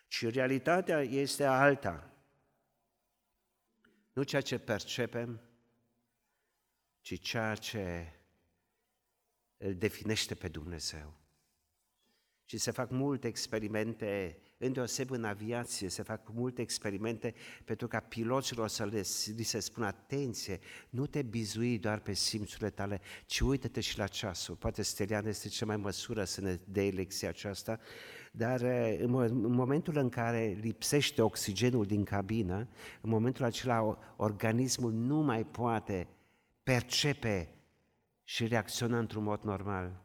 ci 0.07 0.29
realitatea 0.29 1.01
este 1.01 1.43
alta. 1.43 2.13
Nu 4.13 4.23
ceea 4.23 4.41
ce 4.41 4.59
percepem, 4.59 5.41
ci 7.01 7.19
ceea 7.19 7.55
ce 7.55 8.13
îl 9.57 9.75
definește 9.75 10.35
pe 10.35 10.47
Dumnezeu. 10.47 11.13
Și 12.45 12.57
se 12.57 12.71
fac 12.71 12.89
multe 12.89 13.27
experimente, 13.27 14.37
îndeoseb 14.65 15.12
în 15.12 15.24
aviație, 15.24 15.89
se 15.89 16.03
fac 16.03 16.22
multe 16.34 16.62
experimente 16.62 17.34
pentru 17.65 17.88
ca 17.88 18.00
piloților 18.00 18.67
să 18.67 18.86
le, 18.86 19.03
li 19.36 19.43
se 19.43 19.60
spună 19.60 19.86
atenție, 19.86 20.60
nu 20.89 21.05
te 21.05 21.22
bizui 21.22 21.77
doar 21.77 22.00
pe 22.00 22.13
simțurile 22.13 22.70
tale, 22.70 23.01
ci 23.25 23.39
uită-te 23.39 23.79
și 23.79 23.98
la 23.98 24.08
ceasul. 24.08 24.55
Poate 24.55 24.82
Stelian 24.82 25.25
este 25.25 25.48
cea 25.48 25.65
mai 25.65 25.77
măsură 25.77 26.24
să 26.24 26.41
ne 26.41 26.60
dea 26.65 26.89
lecția 26.91 27.29
aceasta, 27.29 27.79
dar 28.32 28.62
în 29.00 29.51
momentul 29.51 29.98
în 29.98 30.10
care 30.10 30.58
lipsește 30.62 31.22
oxigenul 31.22 31.86
din 31.86 32.03
cabină, 32.03 32.67
în 33.01 33.10
momentul 33.10 33.46
acela 33.46 33.98
organismul 34.15 34.91
nu 34.91 35.22
mai 35.22 35.46
poate 35.46 36.08
percepe 36.63 37.50
și 38.24 38.48
reacționa 38.48 39.00
într-un 39.00 39.24
mod 39.24 39.41
normal. 39.41 40.02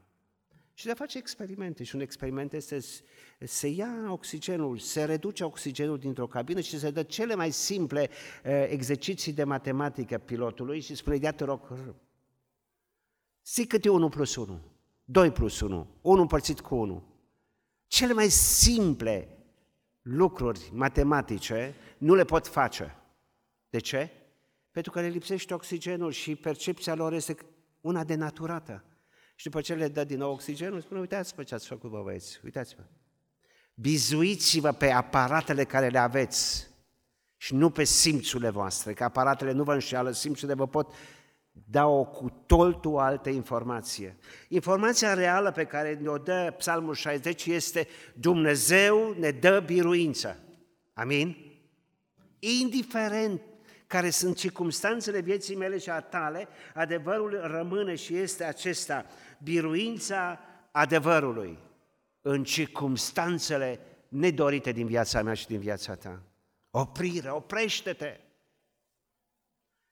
Și 0.79 0.87
le 0.87 0.95
face 0.95 1.19
experimente 1.19 1.85
și 1.85 1.95
un 1.95 2.01
experiment 2.01 2.53
este 2.53 2.81
să 2.81 3.03
se 3.39 3.69
ia 3.69 4.07
oxigenul, 4.09 4.79
se 4.79 5.05
reduce 5.05 5.45
oxigenul 5.45 5.99
dintr-o 5.99 6.27
cabină 6.27 6.61
și 6.61 6.79
se 6.79 6.91
dă 6.91 7.03
cele 7.03 7.35
mai 7.35 7.51
simple 7.51 8.11
uh, 8.45 8.67
exerciții 8.69 9.33
de 9.33 9.45
matematică 9.45 10.19
pilotului 10.19 10.81
și 10.81 10.95
spune, 10.95 11.19
ia 11.21 11.33
te 11.33 11.45
rog, 11.45 11.61
zic 13.45 13.69
cât 13.69 13.85
e 13.85 13.89
1 13.89 14.09
plus 14.09 14.37
1, 14.37 14.61
2 15.05 15.31
plus 15.31 15.61
1, 15.61 15.87
1 16.01 16.21
împărțit 16.21 16.61
cu 16.61 16.75
1. 16.75 17.03
Cele 17.87 18.13
mai 18.13 18.29
simple 18.29 19.39
lucruri 20.03 20.71
matematice 20.73 21.75
nu 21.99 22.15
le 22.15 22.25
pot 22.25 22.47
face. 22.47 22.97
De 23.71 23.79
ce? 23.79 24.11
Pentru 24.71 24.93
că 24.93 25.01
le 25.01 25.09
lipsește 25.09 25.55
oxigenul 25.55 26.11
și 26.11 26.37
percepția 26.37 26.95
lor 26.95 27.13
este 27.13 27.37
una 27.81 28.05
denaturată. 28.05 28.83
Și 29.39 29.45
după 29.45 29.61
ce 29.61 29.75
le 29.75 29.89
dă 29.89 30.05
din 30.05 30.19
nou 30.19 30.33
oxigenul, 30.33 30.81
spune, 30.81 31.01
uitați-vă 31.01 31.43
ce 31.43 31.55
ați 31.55 31.67
făcut, 31.67 31.91
bă 31.91 32.03
băieți, 32.03 32.41
uitați-vă. 32.45 32.83
Bizuiți-vă 33.75 34.73
pe 34.73 34.91
aparatele 34.91 35.65
care 35.65 35.89
le 35.89 35.99
aveți 35.99 36.69
și 37.37 37.55
nu 37.55 37.71
pe 37.71 37.85
simțurile 37.85 38.51
voastre, 38.51 38.93
că 38.93 39.05
aparatele 39.05 39.53
nu 39.53 39.63
vă 39.63 39.73
înșeală, 39.73 40.11
simțurile 40.11 40.55
vă 40.55 40.67
pot 40.67 40.93
da 41.51 41.87
o 41.87 42.05
cu 42.05 42.43
toltul 42.47 42.99
altă 42.99 43.29
informație. 43.29 44.17
Informația 44.49 45.15
reală 45.15 45.51
pe 45.51 45.65
care 45.65 45.95
ne-o 45.95 46.19
dă 46.19 46.55
Psalmul 46.57 46.95
60 46.95 47.47
este 47.47 47.89
Dumnezeu 48.15 49.15
ne 49.19 49.31
dă 49.31 49.63
biruință. 49.67 50.39
Amin? 50.93 51.37
Indiferent 52.39 53.41
care 53.89 54.11
sunt 54.11 54.37
circumstanțele 54.37 55.21
vieții 55.21 55.57
mele 55.57 55.79
și 55.79 55.91
a 55.91 56.01
tale, 56.01 56.49
adevărul 56.75 57.41
rămâne 57.43 57.95
și 57.95 58.17
este 58.17 58.45
acesta, 58.45 59.07
biruința 59.43 60.41
adevărului 60.71 61.59
în 62.21 62.45
circumstanțele 62.45 63.81
nedorite 64.09 64.73
din 64.73 64.87
viața 64.87 65.23
mea 65.23 65.35
și 65.35 65.47
din 65.47 65.59
viața 65.59 65.95
ta. 65.95 66.23
Oprire, 66.71 67.31
oprește-te! 67.31 68.21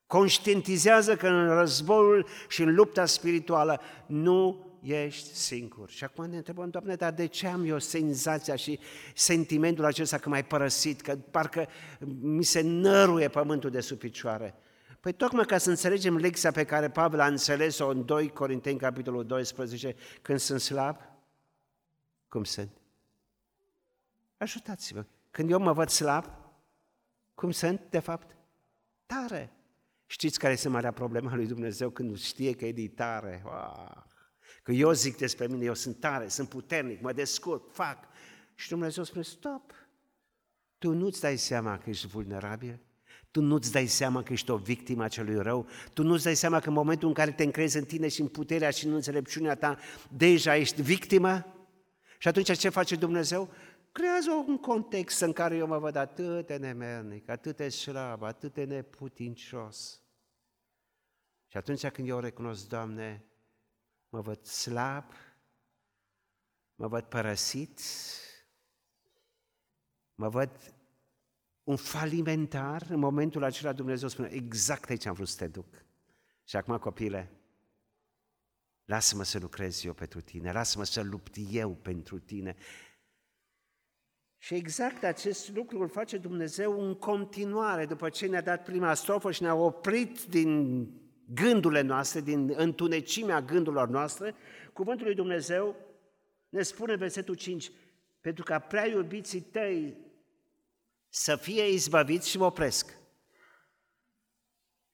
Conștientizează 0.07 1.17
că 1.17 1.29
în 1.29 1.49
războiul 1.49 2.27
și 2.49 2.63
în 2.63 2.75
lupta 2.75 3.07
spirituală 3.07 3.81
nu 4.07 4.66
ești 4.87 5.35
singur. 5.35 5.91
Și 5.91 6.05
acum 6.05 6.25
ne 6.25 6.37
întrebăm, 6.37 6.71
Doamne, 6.71 6.95
dar 6.95 7.13
de 7.13 7.27
ce 7.27 7.47
am 7.47 7.65
eu 7.65 7.79
senzația 7.79 8.57
și 8.57 8.79
sentimentul 9.15 9.85
acesta 9.85 10.19
că 10.19 10.29
m-ai 10.29 10.45
părăsit, 10.45 11.01
că 11.01 11.17
parcă 11.17 11.69
mi 12.21 12.45
se 12.45 12.61
năruie 12.61 13.29
pământul 13.29 13.71
de 13.71 13.81
sub 13.81 13.99
picioare? 13.99 14.55
Păi 15.01 15.13
tocmai 15.13 15.45
ca 15.45 15.59
să 15.59 15.71
înțelegem 15.71 16.17
lecția 16.17 16.51
pe 16.51 16.65
care 16.65 16.91
Pavel 16.91 17.21
a 17.21 17.27
înțeles-o 17.27 17.89
în 17.89 18.05
2 18.05 18.29
Corinteni, 18.29 18.79
capitolul 18.79 19.27
12, 19.27 19.95
când 20.23 20.39
sunt 20.39 20.61
slab, 20.61 20.97
cum 22.29 22.45
sunt? 22.45 22.71
Ajutați-mă! 24.37 25.05
Când 25.31 25.51
eu 25.51 25.59
mă 25.59 25.73
văd 25.73 25.89
slab, 25.89 26.25
cum 27.35 27.51
sunt, 27.51 27.81
de 27.91 27.99
fapt? 27.99 28.37
Tare! 29.07 29.53
Știți 30.07 30.39
care 30.39 30.53
este 30.53 30.69
marea 30.69 30.93
problema 30.93 31.35
lui 31.35 31.47
Dumnezeu 31.47 31.91
când 31.91 32.19
știe 32.19 32.53
că 32.53 32.65
e 32.65 32.89
tare? 32.89 33.43
Wow. 33.45 34.07
Că 34.67 34.73
eu 34.73 34.93
zic 34.93 35.17
despre 35.17 35.47
mine, 35.47 35.65
eu 35.65 35.75
sunt 35.75 36.01
tare, 36.01 36.29
sunt 36.29 36.49
puternic, 36.49 37.01
mă 37.01 37.13
descurc, 37.13 37.73
fac. 37.73 37.99
Și 38.55 38.69
Dumnezeu 38.69 39.05
spune, 39.05 39.23
stop, 39.23 39.73
tu 40.79 40.93
nu-ți 40.93 41.21
dai 41.21 41.37
seama 41.37 41.79
că 41.79 41.91
ești 41.91 42.07
vulnerabil? 42.07 42.81
Tu 43.31 43.41
nu-ți 43.41 43.73
dai 43.73 43.87
seama 43.87 44.23
că 44.23 44.33
ești 44.33 44.51
o 44.51 44.57
victimă 44.57 45.05
a 45.05 45.09
celui 45.09 45.43
rău? 45.43 45.67
Tu 45.93 46.03
nu-ți 46.03 46.25
dai 46.25 46.35
seama 46.35 46.61
că 46.61 46.69
în 46.69 46.75
momentul 46.75 47.09
în 47.09 47.15
care 47.15 47.33
te 47.33 47.43
încrezi 47.43 47.77
în 47.77 47.85
tine 47.85 48.09
și 48.09 48.21
în 48.21 48.29
puterea 48.29 48.71
și 48.71 48.87
în 48.87 48.93
înțelepciunea 48.93 49.55
ta, 49.55 49.79
deja 50.17 50.57
ești 50.57 50.83
victimă? 50.83 51.47
Și 52.19 52.29
atunci 52.29 52.59
ce 52.59 52.69
face 52.69 52.97
Dumnezeu? 52.97 53.49
Creează 53.93 54.31
un 54.47 54.59
context 54.59 55.21
în 55.21 55.33
care 55.33 55.57
eu 55.57 55.67
mă 55.67 55.79
văd 55.79 55.97
atât 55.97 56.47
de 56.47 56.57
nemernic, 56.57 57.29
atât 57.29 57.57
de 57.57 57.69
slab, 57.69 58.23
atât 58.23 58.55
de 58.55 58.65
neputincios. 58.65 60.01
Și 61.47 61.57
atunci 61.57 61.87
când 61.87 62.09
eu 62.09 62.19
recunosc, 62.19 62.69
Doamne, 62.69 63.25
mă 64.17 64.23
văd 64.23 64.45
slab, 64.45 65.13
mă 66.75 66.87
văd 66.87 67.05
părăsit, 67.05 67.81
mă 70.15 70.29
văd 70.29 70.75
un 71.65 71.77
falimentar, 71.77 72.87
în 72.89 72.99
momentul 72.99 73.43
acela 73.43 73.73
Dumnezeu 73.73 74.09
spune, 74.09 74.29
exact 74.29 74.91
aici 74.91 75.07
am 75.07 75.15
vrut 75.15 75.29
să 75.29 75.37
te 75.37 75.47
duc. 75.47 75.67
Și 76.45 76.57
acum, 76.57 76.79
copile, 76.79 77.33
lasă-mă 78.85 79.23
să 79.23 79.39
lucrez 79.39 79.85
eu 79.85 79.93
pentru 79.93 80.21
tine, 80.21 80.53
lasă-mă 80.53 80.85
să 80.85 81.03
lupt 81.03 81.37
eu 81.51 81.75
pentru 81.75 82.19
tine. 82.19 82.57
Și 84.39 84.55
exact 84.55 85.03
acest 85.03 85.49
lucru 85.49 85.81
îl 85.81 85.89
face 85.89 86.19
Dumnezeu 86.19 86.81
în 86.81 86.95
continuare, 86.95 87.87
după 87.87 88.09
ce 88.09 88.27
ne-a 88.27 88.43
dat 88.43 88.65
prima 88.65 88.95
strofă 88.95 89.33
și 89.33 89.43
ne-a 89.43 89.55
oprit 89.55 90.25
din 90.25 90.85
gândurile 91.35 91.81
noastre, 91.81 92.21
din 92.21 92.53
întunecimea 92.57 93.41
gândurilor 93.41 93.89
noastre, 93.89 94.35
cuvântul 94.73 95.07
lui 95.07 95.15
Dumnezeu 95.15 95.77
ne 96.49 96.63
spune 96.63 96.93
în 96.93 96.99
versetul 96.99 97.35
5, 97.35 97.71
pentru 98.21 98.45
ca 98.45 98.59
prea 98.59 98.87
iubiții 98.87 99.41
tăi 99.41 99.97
să 101.09 101.37
fie 101.37 101.69
izbăviți 101.69 102.29
și 102.29 102.39
mă 102.39 102.45
opresc. 102.45 102.99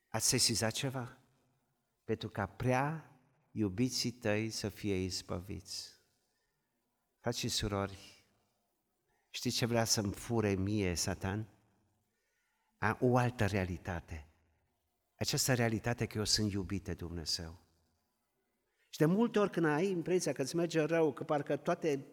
Ați 0.09 0.29
sesizat 0.29 0.73
ceva? 0.73 1.19
Pentru 2.05 2.29
ca 2.29 2.47
prea 2.47 3.11
iubiții 3.51 4.11
tăi 4.11 4.51
să 4.51 4.69
fie 4.69 4.95
izbăviți. 4.95 6.01
Frați 7.21 7.39
și 7.39 7.49
surori, 7.49 8.25
știți 9.31 9.57
ce 9.57 9.67
vrea 9.67 9.85
să-mi 9.85 10.13
fure 10.13 10.55
mie, 10.55 10.95
Satan? 10.95 11.49
A, 12.79 12.97
o 13.01 13.17
altă 13.17 13.47
realitate– 13.47 14.27
această 15.23 15.55
realitate 15.55 16.07
că 16.07 16.19
eu 16.19 16.25
sunt 16.25 16.53
iubit 16.53 16.85
de 16.85 16.95
Dumnezeu. 16.95 17.61
Și 18.89 18.99
de 18.99 19.05
multe 19.05 19.39
ori 19.39 19.51
când 19.51 19.67
ai 19.67 19.91
impresia 19.91 20.33
că 20.33 20.43
îți 20.43 20.57
merge 20.57 20.81
rău, 20.81 21.13
că 21.13 21.25
parcă 21.25 21.57
toate 21.57 22.07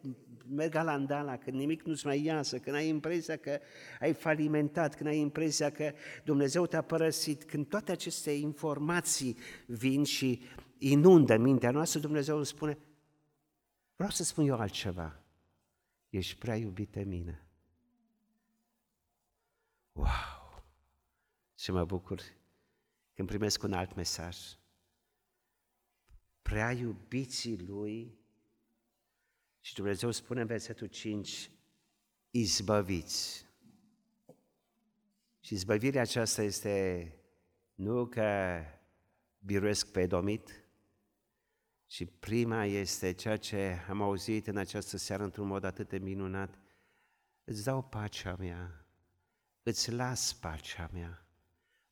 merg 0.48 0.74
la 0.74 0.92
andala, 0.92 1.36
că 1.36 1.50
nimic 1.50 1.82
nu-ți 1.82 2.06
mai 2.06 2.22
iasă, 2.22 2.58
când 2.58 2.76
ai 2.76 2.88
impresia 2.88 3.36
că 3.36 3.60
ai 4.00 4.12
falimentat, 4.12 4.96
când 4.96 5.08
ai 5.08 5.18
impresia 5.18 5.70
că 5.70 5.92
Dumnezeu 6.24 6.66
te-a 6.66 6.82
părăsit, 6.82 7.44
când 7.44 7.68
toate 7.68 7.92
aceste 7.92 8.30
informații 8.30 9.36
vin 9.66 10.04
și 10.04 10.42
inundă 10.78 11.36
mintea 11.36 11.70
noastră, 11.70 12.00
Dumnezeu 12.00 12.36
îmi 12.36 12.46
spune, 12.46 12.78
vreau 13.96 14.10
să 14.10 14.24
spun 14.24 14.46
eu 14.46 14.56
altceva, 14.56 15.22
ești 16.08 16.38
prea 16.38 16.56
iubit 16.56 16.90
de 16.90 17.02
mine. 17.02 17.46
Wow! 19.92 20.64
Și 21.54 21.70
mă 21.70 21.84
bucur 21.84 22.20
când 23.20 23.32
primesc 23.32 23.62
un 23.62 23.72
alt 23.72 23.94
mesaj. 23.94 24.36
Prea 26.42 26.72
iubiții 26.72 27.58
Lui 27.58 28.18
și 29.60 29.74
Dumnezeu 29.74 30.10
spune 30.10 30.40
în 30.40 30.46
versetul 30.46 30.86
5, 30.86 31.50
izbăviți. 32.30 33.46
Și 35.40 35.54
izbăvirea 35.54 36.00
aceasta 36.00 36.42
este 36.42 37.14
nu 37.74 38.06
că 38.06 38.60
biruiesc 39.38 39.92
pe 39.92 40.06
domit, 40.06 40.64
și 41.86 42.06
prima 42.06 42.64
este 42.64 43.12
ceea 43.12 43.36
ce 43.36 43.84
am 43.88 44.02
auzit 44.02 44.46
în 44.46 44.56
această 44.56 44.96
seară 44.96 45.22
într-un 45.22 45.46
mod 45.46 45.64
atât 45.64 45.88
de 45.88 45.98
minunat. 45.98 46.58
Îți 47.44 47.64
dau 47.64 47.82
pacea 47.82 48.36
mea, 48.38 48.86
îți 49.62 49.92
las 49.92 50.32
pacea 50.32 50.90
mea. 50.92 51.24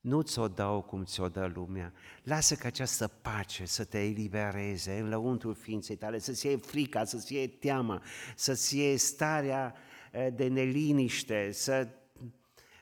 Nu 0.00 0.22
ți-o 0.22 0.48
dau 0.48 0.82
cum 0.82 1.04
ți-o 1.04 1.28
dă 1.28 1.46
lumea. 1.46 1.92
Lasă 2.22 2.54
că 2.54 2.66
această 2.66 3.08
pace 3.08 3.64
să 3.64 3.84
te 3.84 4.04
elibereze 4.04 4.98
în 4.98 5.08
lăuntrul 5.08 5.54
ființei 5.54 5.96
tale, 5.96 6.18
să-ți 6.18 6.46
iei 6.46 6.58
frica, 6.58 7.04
să-ți 7.04 7.34
iei 7.34 7.48
teama, 7.48 8.02
să-ți 8.36 8.76
iei 8.76 8.96
starea 8.96 9.74
eh, 10.12 10.28
de 10.34 10.48
neliniște, 10.48 11.52
să 11.52 11.88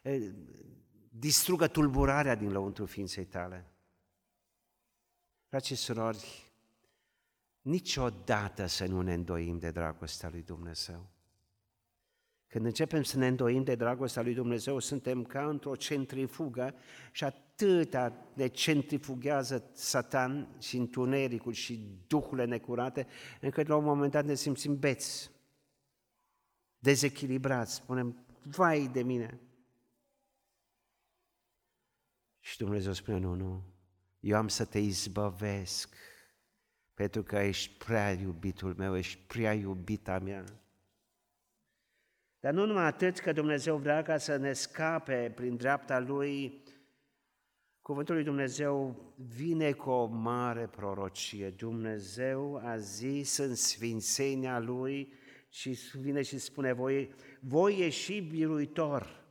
eh, 0.03 0.31
distrugă 1.09 1.67
tulburarea 1.67 2.35
din 2.35 2.53
lăuntru 2.53 2.87
ființei 2.87 3.25
tale. 3.25 3.71
Frați 5.49 5.67
și 5.67 5.75
surori, 5.75 6.53
niciodată 7.61 8.67
să 8.67 8.87
nu 8.87 9.01
ne 9.01 9.15
îndoim 9.15 9.59
de 9.59 9.71
dragostea 9.71 10.29
lui 10.29 10.43
Dumnezeu. 10.43 11.16
Când 12.57 12.69
începem 12.69 13.03
să 13.03 13.19
ne 13.19 13.27
îndoim 13.27 13.65
de 13.65 13.75
dragostea 13.75 14.23
lui 14.23 14.35
Dumnezeu, 14.35 14.79
suntem 14.79 15.25
ca 15.25 15.49
într-o 15.49 15.77
centrifugă 15.77 16.75
și 17.13 17.25
atâta 17.25 18.27
ne 18.35 18.47
centrifugează 18.47 19.71
Satan 19.73 20.57
și 20.59 20.77
întunericul 20.77 21.53
și 21.53 22.01
duhurile 22.07 22.45
necurate, 22.45 23.07
încât 23.41 23.67
la 23.67 23.77
un 23.77 23.85
moment 23.85 24.13
dat 24.13 24.25
ne 24.25 24.35
simțim 24.35 24.79
beți, 24.79 25.31
dezechilibrați, 26.79 27.75
spunem, 27.75 28.27
vai 28.43 28.89
de 28.93 29.03
mine. 29.03 29.41
Și 32.41 32.59
Dumnezeu 32.59 32.93
spune, 32.93 33.19
nu, 33.19 33.35
nu, 33.35 33.63
eu 34.21 34.37
am 34.37 34.49
să 34.49 34.65
te 34.65 34.79
izbăvesc, 34.79 35.95
pentru 36.95 37.23
că 37.23 37.37
ești 37.37 37.85
prea 37.85 38.13
iubitul 38.13 38.75
meu, 38.75 38.97
ești 38.97 39.19
prea 39.27 39.53
iubita 39.53 40.19
mea. 40.19 40.45
Dar 42.47 42.55
nu 42.55 42.67
numai 42.67 42.85
atât 42.85 43.19
că 43.19 43.33
Dumnezeu 43.33 43.77
vrea 43.77 44.03
ca 44.03 44.17
să 44.17 44.37
ne 44.37 44.53
scape 44.53 45.33
prin 45.35 45.57
dreapta 45.57 45.99
Lui, 45.99 46.63
Cuvântul 47.83 48.15
lui 48.15 48.25
Dumnezeu 48.25 48.97
vine 49.17 49.73
cu 49.73 49.91
o 49.91 50.07
mare 50.07 50.67
prorocie. 50.67 51.51
Dumnezeu 51.51 52.61
a 52.65 52.77
zis 52.77 53.37
în 53.37 53.55
sfințenia 53.55 54.59
Lui 54.59 55.13
și 55.49 55.79
vine 55.93 56.23
și 56.23 56.39
spune, 56.39 56.73
voi, 56.73 57.15
voi 57.41 57.79
ieși 57.79 58.21
biruitor. 58.21 59.25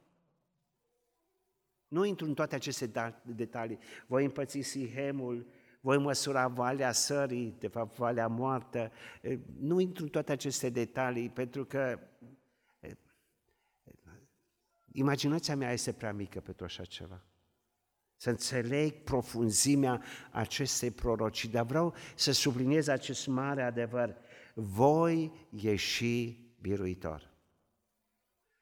Nu 1.88 2.06
intru 2.06 2.26
în 2.26 2.34
toate 2.34 2.56
aceste 2.56 2.88
da, 2.88 3.22
detalii. 3.24 3.80
Voi 4.08 4.24
împăți 4.24 4.62
Sihemul, 4.62 5.48
voi 5.82 5.98
măsura 5.98 6.48
Valea 6.48 6.92
Sării, 6.92 7.56
de 7.60 7.68
fapt 7.68 7.98
Valea 7.98 8.28
Moartă. 8.28 8.92
Nu 9.60 9.80
intru 9.80 10.04
în 10.04 10.10
toate 10.10 10.32
aceste 10.32 10.70
detalii 10.70 11.30
pentru 11.30 11.66
că 11.66 12.00
imaginația 14.96 15.56
mea 15.56 15.72
este 15.72 15.92
prea 15.92 16.14
mică 16.14 16.40
pentru 16.40 16.66
așa 16.66 16.84
ceva. 16.84 17.22
Să 18.16 18.30
înțeleg 18.30 19.04
profunzimea 19.04 20.02
acestei 20.32 20.92
prorocii, 20.92 21.50
dar 21.50 21.66
vreau 21.66 21.94
să 22.16 22.32
subliniez 22.32 22.88
acest 22.88 23.28
mare 23.28 23.64
adevăr. 23.64 24.16
Voi 24.54 25.48
ieși 25.50 26.40
biruitor. 26.62 27.34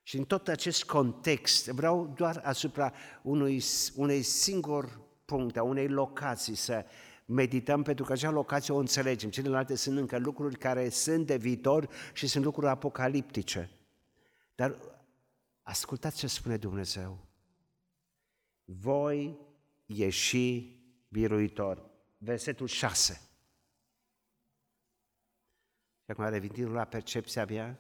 Și 0.04 0.18
în 0.18 0.24
tot 0.24 0.48
acest 0.48 0.84
context 0.84 1.68
vreau 1.68 2.14
doar 2.16 2.42
asupra 2.44 2.94
unui, 3.22 3.64
unei 3.96 4.22
singur 4.22 5.02
punct, 5.26 5.58
a 5.58 5.64
unei 5.64 5.88
locații 5.88 6.56
să 6.56 6.86
medităm, 7.26 7.84
pentru 7.84 8.06
că 8.06 8.12
acea 8.12 8.30
locație 8.30 8.74
o 8.74 8.78
înțelegem. 8.78 9.30
Celelalte 9.30 9.76
sunt 9.76 9.98
încă 9.98 10.18
lucruri 10.18 10.58
care 10.58 10.90
sunt 10.90 11.26
de 11.26 11.38
viitor 11.38 11.90
și 12.14 12.28
sunt 12.28 12.44
lucruri 12.44 12.68
apocaliptice. 12.68 13.70
Dar 14.56 14.76
ascultați 15.64 16.18
ce 16.18 16.28
spune 16.28 16.58
Dumnezeu. 16.58 17.28
Voi 18.64 19.38
ieși 19.86 20.78
biruitor. 21.10 21.92
Versetul 22.18 22.68
6. 22.68 23.14
Și 26.04 26.12
acum 26.12 26.24
revenim 26.24 26.74
la 26.74 26.86
percepția 26.86 27.46
mea, 27.46 27.80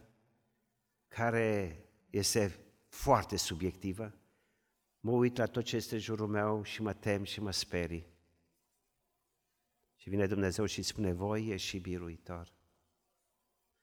care 1.08 1.84
este 2.10 2.60
foarte 2.88 3.38
subiectivă. 3.38 4.13
Mă 5.00 5.12
uit 5.12 5.38
la 5.38 5.46
tot 5.46 5.63
ce 5.63 5.76
este 5.76 5.93
în 5.93 6.00
jurul 6.00 6.28
meu 6.28 6.63
și 6.63 6.82
mă 6.82 6.93
tem 6.93 7.24
și 7.24 7.41
mă 7.41 7.52
sperii. 7.52 8.06
Și 9.96 10.10
vine 10.10 10.28
Dumnezeu 10.28 10.65
și 10.65 10.82
spune, 10.82 11.12
voi 11.12 11.48
ieși 11.48 11.80
biruitor. 11.80 12.54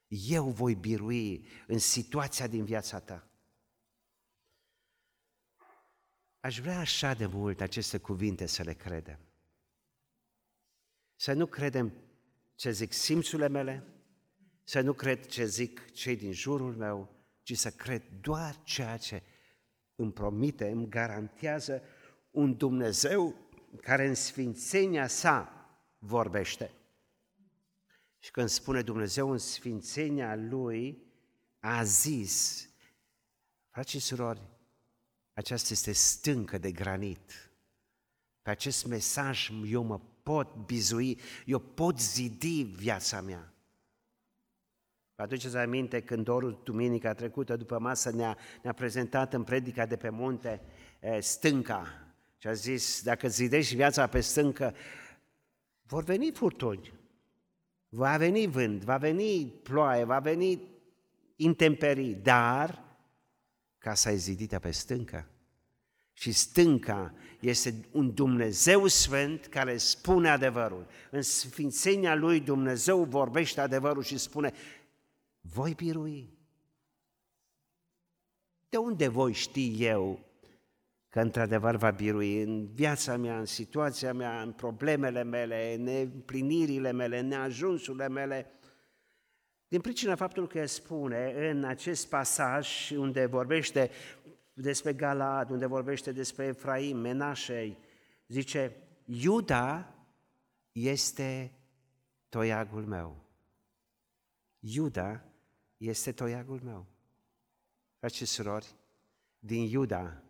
Eu 0.08 0.50
voi 0.50 0.74
birui 0.74 1.46
în 1.66 1.78
situația 1.78 2.46
din 2.46 2.64
viața 2.64 3.00
ta. 3.00 3.29
Aș 6.40 6.60
vrea 6.60 6.78
așa 6.78 7.14
de 7.14 7.26
mult 7.26 7.60
aceste 7.60 7.98
cuvinte 7.98 8.46
să 8.46 8.62
le 8.62 8.72
credem. 8.72 9.18
Să 11.16 11.32
nu 11.32 11.46
credem 11.46 11.92
ce 12.54 12.70
zic 12.70 12.92
simțurile 12.92 13.48
mele, 13.48 13.86
să 14.64 14.80
nu 14.80 14.92
cred 14.92 15.26
ce 15.26 15.44
zic 15.44 15.90
cei 15.92 16.16
din 16.16 16.32
jurul 16.32 16.76
meu, 16.76 17.14
ci 17.42 17.56
să 17.56 17.70
cred 17.70 18.02
doar 18.20 18.62
ceea 18.62 18.96
ce 18.96 19.22
îmi 19.94 20.12
promite, 20.12 20.70
îmi 20.70 20.88
garantează 20.88 21.82
un 22.30 22.56
Dumnezeu 22.56 23.34
care 23.80 24.06
în 24.06 24.14
sfințenia 24.14 25.06
sa 25.06 25.66
vorbește. 25.98 26.70
Și 28.18 28.30
când 28.30 28.48
spune 28.48 28.82
Dumnezeu 28.82 29.30
în 29.30 29.38
sfințenia 29.38 30.36
Lui, 30.36 31.02
a 31.58 31.84
zis, 31.84 32.68
frați 33.70 33.90
și 33.90 33.98
surori, 33.98 34.40
aceasta 35.40 35.68
este 35.72 35.92
stâncă 35.92 36.58
de 36.58 36.72
granit. 36.72 37.50
Pe 38.42 38.50
acest 38.50 38.86
mesaj 38.86 39.50
eu 39.66 39.82
mă 39.82 40.00
pot 40.22 40.54
bizui, 40.66 41.20
eu 41.46 41.58
pot 41.58 42.00
zidi 42.00 42.62
viața 42.62 43.20
mea. 43.20 43.52
Vă 45.14 45.22
aduceți 45.22 45.56
aminte 45.56 46.02
când 46.02 46.24
Dorul 46.24 46.60
duminica 46.64 47.14
trecută 47.14 47.56
după 47.56 47.78
masă 47.78 48.10
ne-a, 48.10 48.38
ne 48.62 48.72
prezentat 48.72 49.32
în 49.32 49.44
predica 49.44 49.86
de 49.86 49.96
pe 49.96 50.08
munte 50.08 50.60
stânca 51.20 52.06
și 52.38 52.46
a 52.46 52.52
zis, 52.52 53.02
dacă 53.02 53.28
zidești 53.28 53.74
viața 53.74 54.06
pe 54.06 54.20
stâncă, 54.20 54.74
vor 55.82 56.04
veni 56.04 56.32
furtuni, 56.32 56.92
va 57.88 58.16
veni 58.16 58.46
vânt, 58.46 58.84
va 58.84 58.96
veni 58.96 59.46
ploaie, 59.46 60.04
va 60.04 60.18
veni 60.18 60.62
intemperii, 61.36 62.14
dar 62.14 62.89
casa 63.80 64.10
e 64.10 64.16
zidită 64.16 64.58
pe 64.58 64.70
stâncă. 64.70 65.28
Și 66.12 66.32
stânca 66.32 67.14
este 67.40 67.74
un 67.90 68.14
Dumnezeu 68.14 68.86
sfânt 68.86 69.46
care 69.46 69.76
spune 69.76 70.28
adevărul. 70.28 70.86
În 71.10 71.22
sfințenia 71.22 72.14
lui 72.14 72.40
Dumnezeu 72.40 73.04
vorbește 73.04 73.60
adevărul 73.60 74.02
și 74.02 74.18
spune, 74.18 74.52
voi 75.40 75.74
birui. 75.74 76.38
De 78.68 78.76
unde 78.76 79.08
voi 79.08 79.32
ști 79.32 79.84
eu 79.84 80.24
că 81.08 81.20
într-adevăr 81.20 81.76
va 81.76 81.90
birui 81.90 82.42
în 82.42 82.66
viața 82.66 83.16
mea, 83.16 83.38
în 83.38 83.44
situația 83.44 84.12
mea, 84.12 84.42
în 84.42 84.52
problemele 84.52 85.22
mele, 85.22 85.74
în 85.74 85.82
neîmplinirile 85.82 86.92
mele, 86.92 87.18
în 87.18 87.26
neajunsurile 87.26 88.08
mele? 88.08 88.59
Din 89.70 89.80
pricina 89.80 90.14
faptului 90.14 90.48
că 90.48 90.66
spune 90.66 91.48
în 91.48 91.64
acest 91.64 92.08
pasaj 92.08 92.90
unde 92.90 93.26
vorbește 93.26 93.90
despre 94.52 94.92
Galad, 94.92 95.50
unde 95.50 95.66
vorbește 95.66 96.12
despre 96.12 96.44
Efraim, 96.44 96.96
Menașei, 96.96 97.78
zice, 98.28 98.76
Iuda 99.04 99.94
este 100.72 101.52
toiagul 102.28 102.86
meu. 102.86 103.24
Iuda 104.58 105.24
este 105.76 106.12
toiagul 106.12 106.60
meu. 106.64 106.86
Frați 107.98 108.16
și 108.16 108.24
surori, 108.24 108.74
din 109.38 109.62
Iuda 109.62 110.22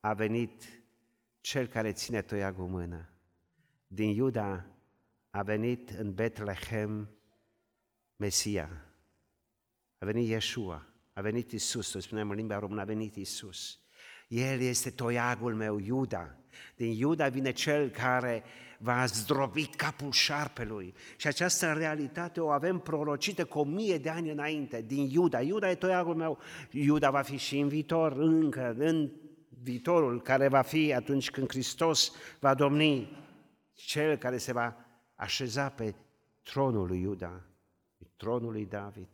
a 0.00 0.14
venit 0.14 0.82
cel 1.40 1.66
care 1.66 1.92
ține 1.92 2.22
toiagul 2.22 2.64
în 2.64 2.70
mână. 2.70 3.08
Din 3.86 4.08
Iuda 4.08 4.66
a 5.30 5.42
venit 5.42 5.90
în 5.90 6.14
Betlehem 6.14 7.15
Mesia. 8.16 8.84
A 9.98 10.04
venit 10.04 10.28
Yeshua, 10.28 10.86
a 11.12 11.20
venit 11.20 11.52
Isus, 11.52 11.94
o 11.94 12.00
spunem 12.00 12.30
în 12.30 12.36
limba 12.36 12.58
română, 12.58 12.80
a 12.80 12.84
venit 12.84 13.16
Isus. 13.16 13.78
El 14.28 14.60
este 14.60 14.90
toiagul 14.90 15.54
meu, 15.54 15.78
Iuda. 15.78 16.36
Din 16.76 16.90
Iuda 16.90 17.28
vine 17.28 17.52
cel 17.52 17.90
care 17.90 18.44
va 18.78 19.06
zdrobi 19.06 19.66
capul 19.66 20.12
șarpelui. 20.12 20.94
Și 21.16 21.26
această 21.26 21.72
realitate 21.72 22.40
o 22.40 22.48
avem 22.48 22.78
prorocită 22.78 23.44
cu 23.44 23.58
o 23.58 23.64
mie 23.64 23.98
de 23.98 24.08
ani 24.08 24.30
înainte, 24.30 24.82
din 24.82 25.08
Iuda. 25.10 25.40
Iuda 25.40 25.70
e 25.70 25.74
toiagul 25.74 26.14
meu. 26.14 26.38
Iuda 26.70 27.10
va 27.10 27.22
fi 27.22 27.36
și 27.36 27.58
în 27.58 27.68
viitor, 27.68 28.12
încă, 28.12 28.74
în 28.78 29.10
viitorul 29.62 30.22
care 30.22 30.48
va 30.48 30.62
fi 30.62 30.94
atunci 30.94 31.30
când 31.30 31.48
Hristos 31.48 32.12
va 32.40 32.54
domni, 32.54 33.24
cel 33.72 34.16
care 34.16 34.38
se 34.38 34.52
va 34.52 34.76
așeza 35.14 35.68
pe 35.68 35.94
tronul 36.42 36.86
lui 36.86 37.00
Iuda, 37.00 37.28
pe 37.28 37.55
tronul 38.16 38.52
lui 38.52 38.66
David. 38.66 39.08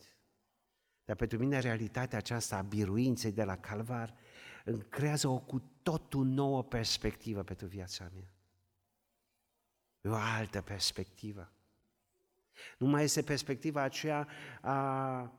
Dar 1.04 1.16
pentru 1.16 1.38
mine 1.38 1.58
realitatea 1.58 2.18
aceasta 2.18 2.56
a 2.56 2.62
biruinței 2.62 3.32
de 3.32 3.44
la 3.44 3.56
Calvar 3.56 4.14
îmi 4.64 4.82
creează 4.88 5.28
o 5.28 5.38
cu 5.38 5.62
totul 5.82 6.26
nouă 6.26 6.62
perspectivă 6.62 7.42
pentru 7.42 7.66
viața 7.66 8.10
mea. 8.14 8.34
E 10.00 10.08
o 10.08 10.14
altă 10.14 10.60
perspectivă. 10.60 11.52
Nu 12.78 12.86
mai 12.86 13.04
este 13.04 13.22
perspectiva 13.22 13.82
aceea 13.82 14.28
a 14.60 15.32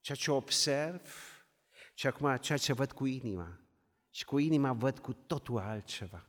ceea 0.00 0.16
ce 0.16 0.30
observ, 0.30 1.12
ci 1.94 2.04
acum 2.04 2.36
ceea 2.36 2.58
ce 2.58 2.72
văd 2.72 2.92
cu 2.92 3.06
inima, 3.06 3.60
și 4.10 4.24
cu 4.24 4.38
inima 4.38 4.72
văd 4.72 4.98
cu 4.98 5.12
totul 5.12 5.58
altceva. 5.58 6.26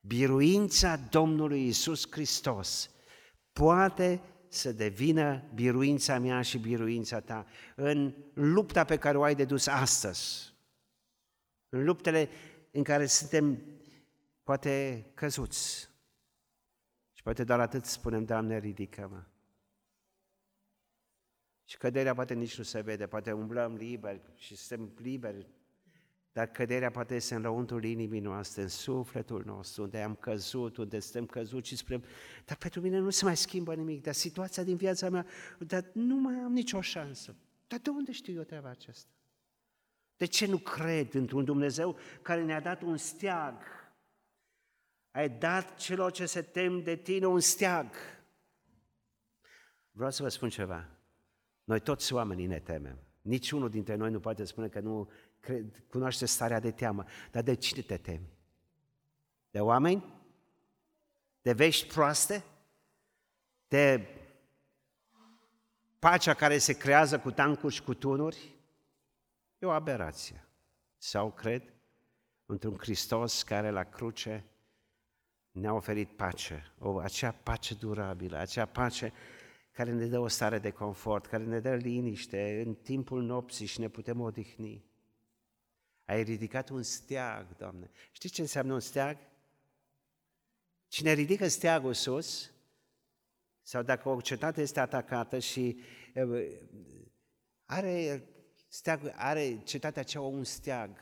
Biruința 0.00 0.96
Domnului 0.96 1.66
Isus 1.66 2.06
Hristos 2.10 2.90
poate 3.52 4.20
să 4.48 4.72
devină 4.72 5.42
biruința 5.54 6.18
mea 6.18 6.42
și 6.42 6.58
biruința 6.58 7.20
ta 7.20 7.46
în 7.76 8.14
lupta 8.34 8.84
pe 8.84 8.98
care 8.98 9.16
o 9.16 9.22
ai 9.22 9.34
de 9.34 9.44
dus 9.44 9.66
astăzi, 9.66 10.54
în 11.68 11.84
luptele 11.84 12.28
în 12.70 12.82
care 12.82 13.06
suntem 13.06 13.62
poate 14.42 15.06
căzuți. 15.14 15.88
Și 17.12 17.22
poate 17.22 17.44
doar 17.44 17.60
atât 17.60 17.84
spunem, 17.84 18.24
Doamne, 18.24 18.58
ridică-mă. 18.58 19.22
Și 21.64 21.76
căderea 21.76 22.14
poate 22.14 22.34
nici 22.34 22.58
nu 22.58 22.64
se 22.64 22.80
vede, 22.80 23.06
poate 23.06 23.32
umblăm 23.32 23.74
liber 23.74 24.20
și 24.34 24.56
suntem 24.56 24.92
liberi, 24.96 25.46
dar 26.38 26.46
căderea 26.46 26.90
poate 26.90 27.14
este 27.14 27.34
în 27.34 27.42
lăuntul 27.42 27.84
inimii 27.84 28.20
noastre, 28.20 28.62
în 28.62 28.68
sufletul 28.68 29.42
nostru, 29.46 29.82
unde 29.82 30.00
am 30.00 30.14
căzut, 30.14 30.76
unde 30.76 31.00
suntem 31.00 31.26
căzuți 31.26 31.68
și 31.68 31.76
spunem, 31.76 32.04
dar 32.44 32.56
pentru 32.56 32.80
mine 32.80 32.98
nu 32.98 33.10
se 33.10 33.24
mai 33.24 33.36
schimbă 33.36 33.74
nimic, 33.74 34.02
dar 34.02 34.14
situația 34.14 34.62
din 34.62 34.76
viața 34.76 35.10
mea, 35.10 35.26
dar 35.58 35.90
nu 35.92 36.16
mai 36.16 36.34
am 36.34 36.52
nicio 36.52 36.80
șansă. 36.80 37.36
Dar 37.66 37.78
de 37.78 37.90
unde 37.90 38.12
știu 38.12 38.34
eu 38.34 38.42
treaba 38.42 38.68
aceasta? 38.68 39.10
De 40.16 40.24
ce 40.24 40.46
nu 40.46 40.58
cred 40.58 41.14
într-un 41.14 41.44
Dumnezeu 41.44 41.96
care 42.22 42.44
ne-a 42.44 42.60
dat 42.60 42.82
un 42.82 42.96
steag? 42.96 43.62
Ai 45.10 45.28
dat 45.28 45.74
celor 45.74 46.12
ce 46.12 46.26
se 46.26 46.42
tem 46.42 46.82
de 46.82 46.96
tine 46.96 47.26
un 47.26 47.40
steag. 47.40 47.90
Vreau 49.90 50.10
să 50.10 50.22
vă 50.22 50.28
spun 50.28 50.48
ceva. 50.48 50.88
Noi 51.64 51.80
toți 51.80 52.12
oamenii 52.12 52.46
ne 52.46 52.58
temem. 52.58 52.98
Niciunul 53.20 53.70
dintre 53.70 53.94
noi 53.94 54.10
nu 54.10 54.20
poate 54.20 54.44
spune 54.44 54.68
că 54.68 54.80
nu 54.80 55.04
cred, 55.04 55.27
cunoaște 55.90 56.26
starea 56.26 56.60
de 56.60 56.70
teamă. 56.70 57.04
Dar 57.30 57.42
de 57.42 57.54
cine 57.54 57.82
te 57.82 57.96
temi? 57.96 58.36
De 59.50 59.60
oameni? 59.60 60.04
De 61.42 61.52
vești 61.52 61.86
proaste? 61.86 62.44
De 63.68 64.06
pacea 65.98 66.34
care 66.34 66.58
se 66.58 66.72
creează 66.72 67.18
cu 67.18 67.30
tancuri 67.30 67.74
și 67.74 67.82
cu 67.82 67.94
tunuri? 67.94 68.56
E 69.58 69.66
o 69.66 69.70
aberație. 69.70 70.44
Sau 70.96 71.32
cred 71.32 71.62
într-un 72.46 72.76
Hristos 72.76 73.42
care 73.42 73.70
la 73.70 73.84
cruce 73.84 74.44
ne-a 75.50 75.72
oferit 75.72 76.08
pace, 76.08 76.72
o, 76.78 76.98
acea 76.98 77.30
pace 77.30 77.74
durabilă, 77.74 78.36
acea 78.36 78.66
pace 78.66 79.12
care 79.72 79.92
ne 79.92 80.06
dă 80.06 80.18
o 80.18 80.28
stare 80.28 80.58
de 80.58 80.70
confort, 80.70 81.26
care 81.26 81.44
ne 81.44 81.60
dă 81.60 81.74
liniște 81.74 82.62
în 82.66 82.74
timpul 82.74 83.22
nopții 83.22 83.66
și 83.66 83.80
ne 83.80 83.88
putem 83.88 84.20
odihni. 84.20 84.87
Ai 86.08 86.22
ridicat 86.22 86.68
un 86.68 86.82
steag, 86.82 87.56
Doamne. 87.56 87.90
Știți 88.12 88.34
ce 88.34 88.40
înseamnă 88.40 88.72
un 88.72 88.80
steag? 88.80 89.18
Cine 90.86 91.12
ridică 91.12 91.48
steagul 91.48 91.94
sus, 91.94 92.50
sau 93.62 93.82
dacă 93.82 94.08
o 94.08 94.20
cetate 94.20 94.60
este 94.60 94.80
atacată 94.80 95.38
și 95.38 95.80
are, 97.64 98.24
steag, 98.68 99.12
are 99.14 99.62
cetatea 99.64 100.02
aceea 100.02 100.22
un 100.22 100.44
steag, 100.44 100.98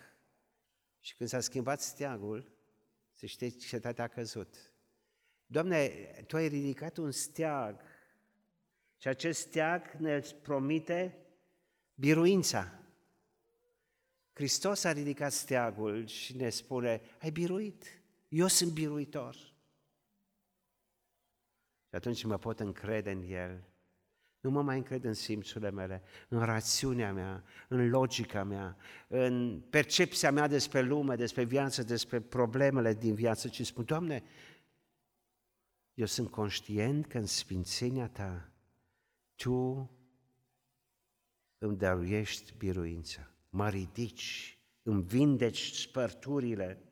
și 1.01 1.17
când 1.17 1.29
s-a 1.29 1.41
schimbat 1.41 1.81
steagul, 1.81 2.53
se 3.13 3.27
știe 3.27 3.49
cetatea 3.49 4.05
a 4.05 4.09
căzut. 4.09 4.73
Doamne, 5.47 5.89
Tu 6.27 6.37
ai 6.37 6.49
ridicat 6.49 6.97
un 6.97 7.11
steag 7.11 7.81
și 8.97 9.09
acest 9.09 9.41
steag 9.41 9.91
ne 9.91 10.21
promite 10.43 11.27
biruința. 11.95 12.81
Hristos 14.37 14.85
a 14.85 14.93
ridicat 14.93 15.33
steagul 15.33 16.07
și 16.07 16.37
ne 16.37 16.49
spune, 16.49 17.01
ai 17.21 17.31
biruit, 17.31 17.85
eu 18.29 18.47
sunt 18.47 18.73
biruitor. 18.73 19.35
Și 21.89 21.95
atunci 21.95 22.25
mă 22.25 22.39
pot 22.39 22.61
încrede 22.61 23.11
în 23.11 23.23
El. 23.23 23.65
Nu 24.41 24.51
mă 24.51 24.63
mai 24.63 24.77
încred 24.77 25.05
în 25.05 25.15
simțurile 25.15 25.71
mele, 25.71 26.03
în 26.29 26.45
rațiunea 26.45 27.13
mea, 27.13 27.45
în 27.69 27.89
logica 27.89 28.45
mea, 28.45 28.77
în 29.09 29.61
percepția 29.71 30.33
mea 30.33 30.47
despre 30.47 30.81
lume, 30.81 31.15
despre 31.15 31.45
viață, 31.45 31.83
despre 31.83 32.21
problemele 32.21 32.95
din 32.95 33.15
viață, 33.15 33.49
ci 33.49 33.67
spun, 33.67 33.85
Doamne, 33.85 34.23
eu 35.95 36.07
sunt 36.07 36.31
conștient 36.31 37.07
că 37.07 37.19
în 37.19 37.27
sfințenia 37.27 38.09
Ta 38.09 38.51
Tu 39.35 39.91
îmi 41.59 41.77
dăruiești 41.77 42.55
biruința 42.57 43.31
mă 43.57 43.69
ridici, 43.69 44.59
îmi 44.83 45.03
vindeci 45.03 45.73
spărturile, 45.73 46.83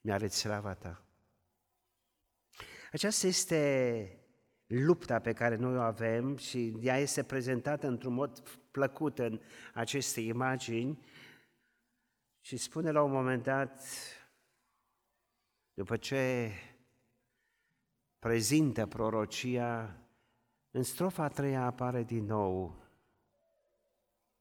mi-arăți 0.00 0.36
slava 0.36 0.74
ta. 0.74 1.04
Aceasta 2.92 3.26
este 3.26 4.18
lupta 4.66 5.18
pe 5.18 5.32
care 5.32 5.56
noi 5.56 5.76
o 5.76 5.80
avem 5.80 6.36
și 6.36 6.76
ea 6.80 6.96
este 6.96 7.22
prezentată 7.22 7.86
într-un 7.86 8.12
mod 8.12 8.40
plăcut 8.70 9.18
în 9.18 9.40
aceste 9.74 10.20
imagini 10.20 11.04
și 12.40 12.56
spune 12.56 12.90
la 12.90 13.02
un 13.02 13.10
moment 13.10 13.42
dat, 13.42 13.82
după 15.74 15.96
ce 15.96 16.50
prezintă 18.18 18.86
prorocia, 18.86 19.96
în 20.70 20.82
strofa 20.82 21.22
a 21.22 21.28
treia 21.28 21.64
apare 21.64 22.02
din 22.02 22.24
nou 22.24 22.81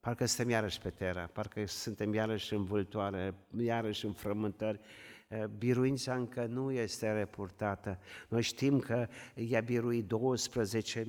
Parcă 0.01 0.25
suntem 0.25 0.49
iarăși 0.49 0.79
pe 0.79 0.89
terra, 0.89 1.27
parcă 1.27 1.65
suntem 1.65 2.13
iarăși 2.13 2.53
în 2.53 2.63
vâltoare, 2.63 3.35
iarăși 3.57 4.05
în 4.05 4.13
frământări. 4.13 4.79
Biruința 5.57 6.15
încă 6.15 6.45
nu 6.45 6.71
este 6.71 7.11
reportată. 7.13 7.99
Noi 8.29 8.41
știm 8.41 8.79
că 8.79 9.07
i-a 9.35 9.61
biruit 9.61 10.11
12.000. 10.13 11.05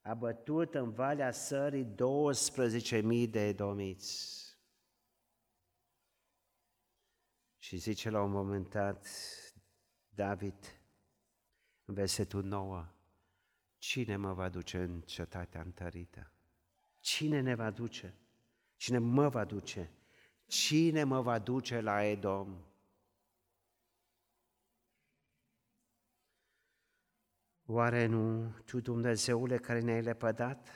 A 0.00 0.14
bătut 0.14 0.74
în 0.74 0.90
Valea 0.90 1.30
Sării 1.30 1.84
12.000 1.84 3.30
de 3.30 3.46
edomiți. 3.46 4.38
Și 7.58 7.76
zice 7.76 8.10
la 8.10 8.22
un 8.22 8.30
moment 8.30 8.68
dat 8.68 9.06
David, 10.08 10.80
în 11.84 11.94
versetul 11.94 12.44
9, 12.44 12.86
Cine 13.78 14.16
mă 14.16 14.32
va 14.32 14.48
duce 14.48 14.78
în 14.78 15.00
cetatea 15.00 15.60
întărită? 15.60 16.32
Cine 17.10 17.40
ne 17.40 17.54
va 17.54 17.70
duce? 17.70 18.14
Cine 18.76 18.98
mă 18.98 19.28
va 19.28 19.44
duce? 19.44 19.90
Cine 20.46 21.04
mă 21.04 21.20
va 21.20 21.38
duce 21.38 21.80
la 21.80 22.02
Edom? 22.04 22.64
Oare 27.66 28.06
nu 28.06 28.50
Tu, 28.64 28.80
Dumnezeule, 28.80 29.58
care 29.58 29.80
ne-ai 29.80 30.02
lepădat 30.02 30.68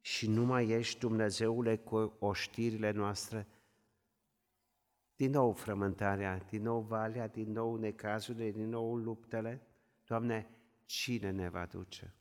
și 0.00 0.28
nu 0.28 0.44
mai 0.44 0.68
ești, 0.68 0.98
Dumnezeule, 0.98 1.76
cu 1.76 2.16
oștirile 2.18 2.90
noastre? 2.90 3.46
Din 5.16 5.30
nou 5.30 5.52
frământarea, 5.52 6.38
din 6.38 6.62
nou 6.62 6.80
valea, 6.80 7.28
din 7.28 7.52
nou 7.52 7.76
necazurile, 7.76 8.50
din 8.50 8.68
nou 8.68 8.96
luptele. 8.96 9.66
Doamne, 10.04 10.50
cine 10.84 11.30
ne 11.30 11.48
va 11.48 11.66
duce? 11.66 12.17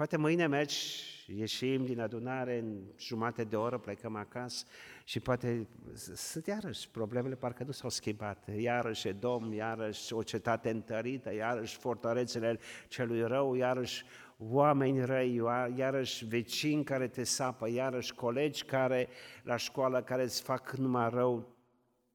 Și 0.00 0.06
poate 0.06 0.22
mâine 0.22 0.46
mergi, 0.46 1.04
ieșim 1.26 1.84
din 1.84 2.00
adunare 2.00 2.58
în 2.58 2.82
jumate 2.98 3.44
de 3.44 3.56
oră, 3.56 3.78
plecăm 3.78 4.16
acasă 4.16 4.66
și 5.04 5.20
poate 5.20 5.68
sunt 6.14 6.46
iarăși 6.46 6.90
problemele 6.90 7.34
parcă 7.34 7.64
nu 7.64 7.72
s-au 7.72 7.90
schimbat. 7.90 8.48
Iarăși 8.56 9.08
e 9.08 9.12
domn, 9.12 9.52
iarăși 9.52 10.12
o 10.12 10.22
cetate 10.22 10.70
întărită, 10.70 11.34
iarăși 11.34 11.76
fortărețele 11.76 12.58
celui 12.88 13.22
rău, 13.22 13.54
iarăși 13.54 14.04
oameni 14.38 15.04
răi, 15.04 15.34
iarăși 15.76 16.24
vecini 16.24 16.84
care 16.84 17.08
te 17.08 17.24
sapă, 17.24 17.70
iarăși 17.70 18.14
colegi 18.14 18.64
care 18.64 19.08
la 19.42 19.56
școală 19.56 20.02
care 20.02 20.22
îți 20.22 20.42
fac 20.42 20.70
numai 20.70 21.10
rău. 21.10 21.56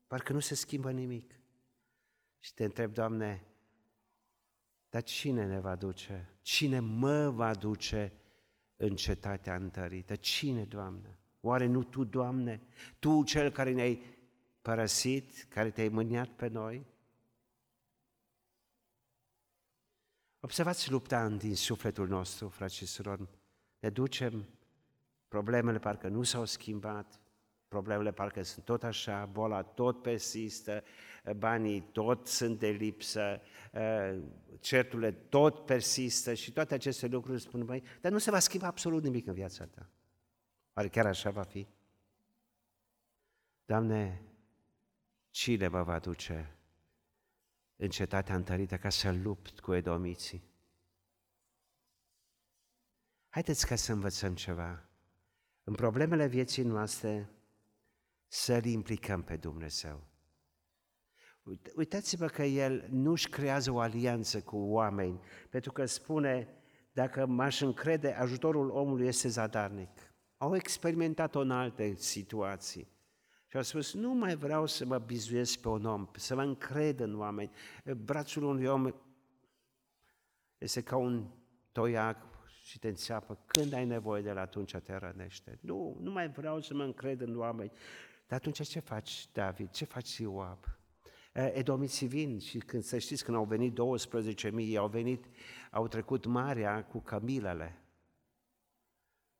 Parcă 0.08 0.34
nu 0.34 0.39
se 0.39 0.56
schimbă 0.56 0.91
nimic. 0.91 1.39
Și 2.39 2.54
te 2.54 2.63
întreb, 2.63 2.93
Doamne, 2.93 3.43
dar 4.89 5.04
cine 5.04 5.45
ne 5.45 5.60
va 5.60 5.76
duce? 5.76 6.35
Cine 6.45 6.79
mă 6.79 7.29
va 7.29 7.53
duce 7.53 8.13
în 8.75 8.95
cetatea 8.95 9.55
întărită? 9.55 10.15
Cine, 10.15 10.63
Doamne? 10.63 11.19
Oare 11.41 11.65
nu 11.65 11.84
Tu, 11.84 12.03
Doamne? 12.03 12.62
Tu, 12.99 13.23
Cel 13.23 13.51
care 13.51 13.71
ne-ai 13.71 14.01
părăsit, 14.62 15.45
care 15.49 15.71
te-ai 15.71 15.88
mâniat 15.88 16.27
pe 16.27 16.47
noi? 16.47 16.86
Observați 20.39 20.91
lupta 20.91 21.29
din 21.29 21.55
sufletul 21.55 22.08
nostru, 22.08 22.49
frați 22.49 22.75
și 22.75 22.86
surori. 22.86 23.27
Ne 23.79 23.89
ducem, 23.89 24.45
problemele 25.27 25.79
parcă 25.79 26.08
nu 26.08 26.23
s-au 26.23 26.45
schimbat, 26.45 27.21
problemele 27.67 28.12
parcă 28.12 28.43
sunt 28.43 28.65
tot 28.65 28.84
așa, 28.84 29.25
boala 29.25 29.62
tot 29.62 30.01
persistă, 30.01 30.84
banii 31.34 31.82
tot 31.82 32.28
sunt 32.28 32.60
de 32.60 32.68
lipsă, 32.68 33.42
uh, 33.74 34.24
certurile 34.60 35.12
tot 35.12 35.66
persistă 35.66 36.34
și 36.34 36.52
toate 36.52 36.74
aceste 36.74 37.08
lucruri 37.08 37.42
spun, 37.42 37.66
mai, 37.66 37.84
dar 38.02 38.12
nu 38.12 38.18
se 38.18 38.32
va 38.32 38.40
schimba 38.40 38.68
absolut 38.68 39.04
nimic 39.04 39.28
în 39.28 39.34
viața 39.34 39.66
ta. 39.66 39.90
Oare 40.74 40.90
chiar 40.90 41.06
așa 41.06 41.30
va 41.30 41.44
fi? 41.44 41.68
Doamne, 43.66 44.22
cine 45.30 45.68
mă 45.68 45.84
va 45.84 46.00
duce 46.00 46.56
în 47.76 47.90
cetatea 47.90 48.36
întărită 48.36 48.78
ca 48.78 48.90
să 48.90 49.12
lupt 49.12 49.60
cu 49.60 49.74
edomiții? 49.74 50.44
Haideți 53.30 53.68
ca 53.68 53.76
să 53.76 53.92
învățăm 53.92 54.36
ceva. 54.36 54.90
În 55.64 55.74
problemele 55.74 56.28
vieții 56.28 56.64
noastre 56.64 57.30
să-L 58.28 58.66
implicăm 58.66 59.24
pe 59.24 59.36
Dumnezeu. 59.38 60.08
Uitați-vă 61.75 62.27
că 62.27 62.43
El 62.43 62.88
nu-și 62.89 63.29
creează 63.29 63.71
o 63.71 63.79
alianță 63.79 64.41
cu 64.41 64.58
oameni, 64.58 65.19
pentru 65.49 65.71
că 65.71 65.86
spune, 65.86 66.47
dacă 66.91 67.25
m-aș 67.25 67.62
încrede, 67.62 68.12
ajutorul 68.12 68.69
omului 68.69 69.08
este 69.08 69.27
zadarnic. 69.27 69.89
Au 70.38 70.55
experimentat-o 70.55 71.39
în 71.39 71.51
alte 71.51 71.93
situații. 71.93 72.88
Și 73.47 73.58
au 73.58 73.62
spus, 73.62 73.93
nu 73.93 74.13
mai 74.13 74.36
vreau 74.36 74.65
să 74.65 74.86
mă 74.86 74.97
bizuiesc 74.97 75.60
pe 75.60 75.67
un 75.67 75.86
om, 75.86 76.10
să 76.15 76.36
mă 76.36 76.41
încred 76.41 76.99
în 76.99 77.19
oameni. 77.19 77.51
Brațul 77.97 78.43
unui 78.43 78.65
om 78.65 78.93
este 80.58 80.81
ca 80.81 80.95
un 80.95 81.27
toiac 81.71 82.17
și 82.63 82.79
te 82.79 82.88
înțeapă. 82.88 83.43
Când 83.45 83.73
ai 83.73 83.86
nevoie 83.86 84.21
de 84.21 84.29
el, 84.29 84.38
atunci 84.38 84.75
te 84.75 84.95
rănește. 84.95 85.58
Nu, 85.62 85.97
nu 85.99 86.12
mai 86.12 86.29
vreau 86.29 86.62
să 86.62 86.73
mă 86.73 86.84
încred 86.84 87.21
în 87.21 87.38
oameni. 87.38 87.71
Dar 88.27 88.39
atunci 88.39 88.67
ce 88.67 88.79
faci, 88.79 89.31
David? 89.31 89.69
Ce 89.69 89.86
faci, 89.86 90.17
Ioab? 90.17 90.75
Edomiții 91.36 92.08
vin 92.08 92.39
și 92.39 92.58
când 92.58 92.84
să 92.84 92.98
știți, 92.98 93.24
când 93.24 93.38
au 93.38 93.45
venit 93.45 93.78
12.000, 94.71 94.76
au 94.78 94.88
venit, 94.88 95.26
au 95.71 95.88
trecut 95.88 96.26
marea 96.26 96.86
cu 96.86 97.00
cămilele. 97.00 97.80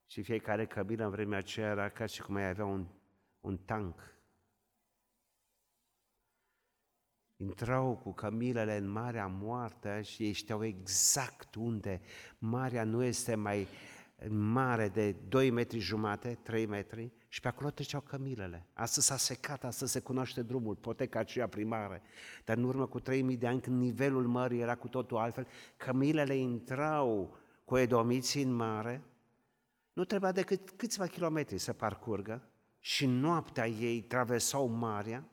Și 0.06 0.22
fiecare 0.22 0.66
cămilă 0.66 1.04
în 1.04 1.10
vremea 1.10 1.38
aceea 1.38 1.70
era 1.70 1.88
ca 1.88 2.06
și 2.06 2.22
cum 2.22 2.34
mai 2.34 2.48
avea 2.48 2.64
un, 2.64 2.86
un 3.40 3.56
tank. 3.56 4.14
Intrau 7.36 7.96
cu 7.96 8.12
cămilele 8.12 8.76
în 8.76 8.88
Marea 8.88 9.26
Moartă 9.26 10.00
și 10.00 10.22
ei 10.22 10.32
știau 10.32 10.64
exact 10.64 11.54
unde. 11.54 12.00
Marea 12.38 12.84
nu 12.84 13.02
este 13.02 13.34
mai 13.34 13.68
mare 14.28 14.88
de 14.88 15.12
2 15.28 15.50
metri 15.50 15.78
jumate, 15.78 16.38
3 16.42 16.66
metri, 16.66 17.12
și 17.28 17.40
pe 17.40 17.48
acolo 17.48 17.70
treceau 17.70 18.00
cămilele. 18.00 18.66
Astăzi 18.72 19.06
s-a 19.06 19.16
secat, 19.16 19.64
astăzi 19.64 19.92
se 19.92 20.00
cunoaște 20.00 20.42
drumul, 20.42 20.74
poteca 20.74 21.18
aceea 21.18 21.48
primară. 21.48 22.00
Dar 22.44 22.56
în 22.56 22.64
urmă 22.64 22.86
cu 22.86 23.00
3000 23.00 23.36
de 23.36 23.46
ani, 23.46 23.60
când 23.60 23.80
nivelul 23.80 24.26
mării 24.26 24.60
era 24.60 24.74
cu 24.74 24.88
totul 24.88 25.16
altfel, 25.16 25.46
cămilele 25.76 26.34
intrau 26.34 27.36
cu 27.64 27.76
edomiții 27.76 28.42
în 28.42 28.52
mare, 28.52 29.02
nu 29.92 30.04
trebuia 30.04 30.32
decât 30.32 30.70
câțiva 30.70 31.06
kilometri 31.06 31.58
să 31.58 31.72
parcurgă 31.72 32.48
și 32.80 33.06
noaptea 33.06 33.68
ei 33.68 34.02
traversau 34.02 34.66
marea, 34.66 35.28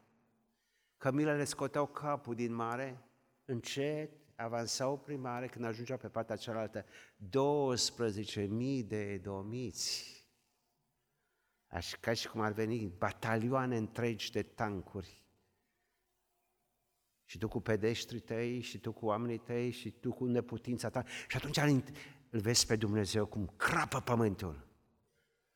cămilele 0.98 1.44
scoteau 1.44 1.88
capul 1.88 2.36
din 2.36 2.54
mare, 2.54 3.04
încet, 3.46 4.12
avansau 4.36 4.98
prin 4.98 5.20
mare, 5.20 5.48
când 5.48 5.66
ajungeau 5.66 5.98
pe 5.98 6.08
partea 6.08 6.36
cealaltă, 6.36 6.86
12.000 6.86 8.88
de 8.88 9.12
edomiți 9.12 10.22
Aș, 11.74 11.94
ca 12.00 12.14
și 12.14 12.28
cum 12.28 12.42
ar 12.42 12.52
veni 12.52 12.94
batalioane 12.98 13.78
întregi 13.78 14.32
de 14.32 14.44
tancuri. 14.44 15.22
Și 17.26 17.38
tu 17.38 17.48
cu 17.48 17.60
pedeștrii 17.60 18.20
tăi, 18.20 18.62
și 18.62 18.80
tu 18.80 18.92
cu 18.92 19.06
oamenii 19.06 19.38
tăi, 19.38 19.72
și 19.72 19.92
tu 19.92 20.14
cu 20.14 20.26
neputința 20.26 20.90
ta. 20.90 21.06
Și 21.28 21.38
atunci 21.38 21.58
îl 22.30 22.40
vezi 22.40 22.66
pe 22.66 22.76
Dumnezeu 22.76 23.26
cum 23.26 23.48
crapă 23.48 24.00
pământul. 24.00 24.68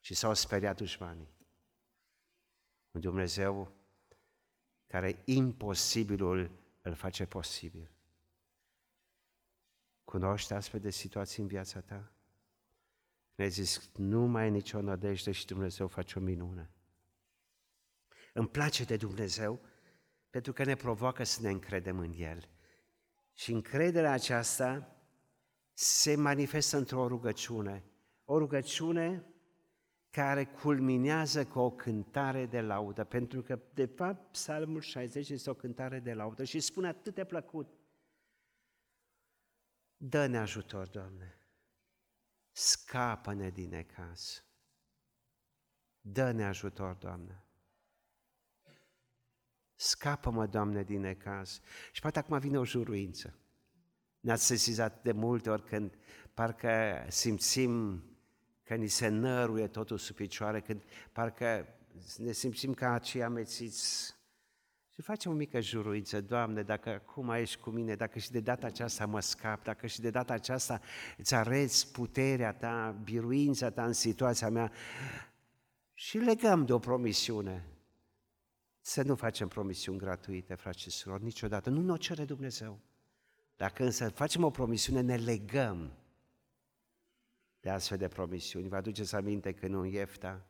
Și 0.00 0.14
s-au 0.14 0.34
speriat 0.34 0.76
dușmanii. 0.76 1.28
Un 2.90 3.00
Dumnezeu 3.00 3.72
care 4.86 5.22
imposibilul 5.24 6.50
îl 6.82 6.94
face 6.94 7.26
posibil. 7.26 7.90
Cunoști 10.08 10.52
astfel 10.52 10.80
de 10.80 10.90
situații 10.90 11.42
în 11.42 11.48
viața 11.48 11.80
ta? 11.80 12.12
Ne-ai 13.34 13.50
zis, 13.50 13.90
nu 13.96 14.26
mai 14.26 14.46
e 14.46 14.50
nicio 14.50 14.80
nădejde 14.80 15.32
și 15.32 15.46
Dumnezeu 15.46 15.86
face 15.86 16.18
o 16.18 16.22
minune. 16.22 16.70
Îmi 18.32 18.48
place 18.48 18.84
de 18.84 18.96
Dumnezeu 18.96 19.60
pentru 20.30 20.52
că 20.52 20.64
ne 20.64 20.74
provoacă 20.74 21.24
să 21.24 21.42
ne 21.42 21.50
încredem 21.50 21.98
în 21.98 22.12
El. 22.16 22.48
Și 23.34 23.52
încrederea 23.52 24.12
aceasta 24.12 24.96
se 25.72 26.14
manifestă 26.14 26.76
într-o 26.76 27.08
rugăciune. 27.08 27.84
O 28.24 28.38
rugăciune 28.38 29.24
care 30.10 30.44
culminează 30.44 31.46
cu 31.46 31.58
o 31.58 31.70
cântare 31.70 32.46
de 32.46 32.60
laudă, 32.60 33.04
pentru 33.04 33.42
că, 33.42 33.58
de 33.74 33.86
fapt, 33.86 34.30
Psalmul 34.30 34.80
60 34.80 35.28
este 35.28 35.50
o 35.50 35.54
cântare 35.54 36.00
de 36.00 36.12
laudă 36.12 36.44
și 36.44 36.60
spune 36.60 36.88
atât 36.88 37.14
de 37.14 37.24
plăcut. 37.24 37.77
Dă-ne 39.98 40.38
ajutor, 40.38 40.88
Doamne 40.88 41.38
scapă-ne 42.58 43.50
din 43.50 43.68
necaz. 43.68 44.44
Dă-ne 46.00 46.44
ajutor, 46.44 46.94
Doamne. 46.94 47.42
Scapă-mă, 49.74 50.46
Doamne, 50.46 50.82
din 50.82 51.00
necaz. 51.00 51.60
Și 51.92 52.00
poate 52.00 52.18
acum 52.18 52.38
vine 52.38 52.58
o 52.58 52.64
juruință. 52.64 53.38
Ne-ați 54.20 54.46
sesizat 54.46 55.02
de 55.02 55.12
multe 55.12 55.50
ori 55.50 55.64
când 55.64 55.94
parcă 56.34 57.06
simțim 57.08 58.02
că 58.62 58.74
ni 58.74 58.88
se 58.88 59.08
năruie 59.08 59.68
totul 59.68 59.98
sub 59.98 60.16
picioare, 60.16 60.60
când 60.60 60.82
parcă 61.12 61.66
ne 62.16 62.32
simțim 62.32 62.74
ca 62.74 62.92
acei 62.92 63.22
amețiți 63.22 64.14
și 64.98 65.04
facem 65.04 65.30
o 65.32 65.34
mică 65.34 65.60
juruință, 65.60 66.20
Doamne, 66.20 66.62
dacă 66.62 66.90
acum 66.90 67.30
ești 67.30 67.60
cu 67.60 67.70
mine, 67.70 67.94
dacă 67.94 68.18
și 68.18 68.30
de 68.30 68.40
data 68.40 68.66
aceasta 68.66 69.06
mă 69.06 69.20
scap, 69.20 69.62
dacă 69.62 69.86
și 69.86 70.00
de 70.00 70.10
data 70.10 70.32
aceasta 70.32 70.80
îți 71.16 71.34
arăți 71.34 71.92
puterea 71.92 72.52
ta, 72.52 73.00
biruința 73.04 73.70
ta 73.70 73.84
în 73.84 73.92
situația 73.92 74.48
mea, 74.50 74.72
și 75.94 76.18
legăm 76.18 76.64
de 76.64 76.72
o 76.72 76.78
promisiune. 76.78 77.64
Să 78.80 79.02
nu 79.02 79.14
facem 79.14 79.48
promisiuni 79.48 79.98
gratuite, 79.98 80.54
frați 80.54 80.80
și 80.80 80.90
surori, 80.90 81.24
niciodată. 81.24 81.70
Nu 81.70 81.82
ne 81.82 81.92
o 81.92 81.96
cere 81.96 82.24
Dumnezeu. 82.24 82.80
Dacă 83.56 83.84
însă 83.84 84.08
facem 84.08 84.44
o 84.44 84.50
promisiune, 84.50 85.00
ne 85.00 85.16
legăm 85.16 85.92
de 87.60 87.70
astfel 87.70 87.98
de 87.98 88.08
promisiuni. 88.08 88.68
Vă 88.68 88.76
aduceți 88.76 89.14
aminte 89.14 89.52
că 89.52 89.66
nu 89.66 89.84
Iefta 89.84 90.46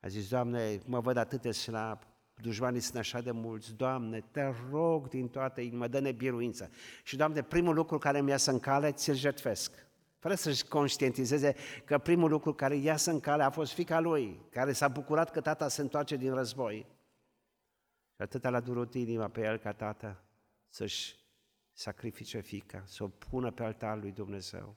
a 0.00 0.08
zis, 0.08 0.28
Doamne, 0.28 0.80
mă 0.86 1.00
văd 1.00 1.16
atât 1.16 1.42
de 1.42 1.50
slab, 1.50 2.13
dușmanii 2.40 2.80
sunt 2.80 2.96
așa 2.96 3.20
de 3.20 3.30
mulți, 3.30 3.74
Doamne, 3.74 4.20
te 4.20 4.52
rog 4.70 5.08
din 5.08 5.28
toată 5.28 5.60
inima, 5.60 5.88
dă-ne 5.88 6.12
biruință. 6.12 6.70
Și, 7.02 7.16
Doamne, 7.16 7.42
primul 7.42 7.74
lucru 7.74 7.98
care 7.98 8.20
mi 8.20 8.38
să 8.38 8.50
în 8.50 8.60
cale, 8.60 8.92
ți-l 8.92 9.14
jertfesc. 9.14 9.86
Fără 10.18 10.34
să-și 10.34 10.64
conștientizeze 10.64 11.54
că 11.84 11.98
primul 11.98 12.30
lucru 12.30 12.54
care 12.54 12.74
iasă 12.74 13.10
în 13.10 13.20
cale 13.20 13.42
a 13.42 13.50
fost 13.50 13.72
fica 13.72 14.00
lui, 14.00 14.40
care 14.50 14.72
s-a 14.72 14.88
bucurat 14.88 15.30
că 15.30 15.40
tata 15.40 15.68
se 15.68 15.80
întoarce 15.80 16.16
din 16.16 16.34
război. 16.34 16.86
Și 18.14 18.22
atâta 18.22 18.50
l-a 18.50 18.60
durut 18.60 18.94
inima 18.94 19.28
pe 19.28 19.40
el 19.40 19.58
ca 19.58 19.72
tată 19.72 20.22
să-și 20.68 21.16
sacrifice 21.72 22.40
fica, 22.40 22.82
să 22.86 23.04
o 23.04 23.08
pună 23.08 23.50
pe 23.50 23.62
altarul 23.62 24.00
lui 24.00 24.12
Dumnezeu. 24.12 24.76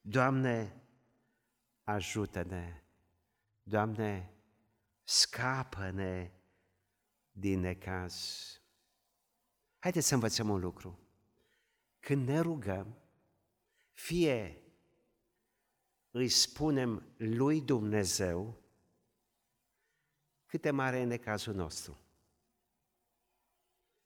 Doamne, 0.00 0.82
ajută-ne! 1.84 2.82
Doamne, 3.62 4.30
scapă-ne 5.10 6.30
din 7.30 7.60
necaz. 7.60 8.46
Haideți 9.78 10.06
să 10.06 10.14
învățăm 10.14 10.48
un 10.48 10.60
lucru. 10.60 10.98
Când 12.00 12.28
ne 12.28 12.40
rugăm, 12.40 12.98
fie 13.92 14.62
îi 16.10 16.28
spunem 16.28 17.14
lui 17.16 17.60
Dumnezeu 17.60 18.62
cât 20.46 20.70
mare 20.70 20.98
e 20.98 21.04
necazul 21.04 21.54
nostru. 21.54 21.98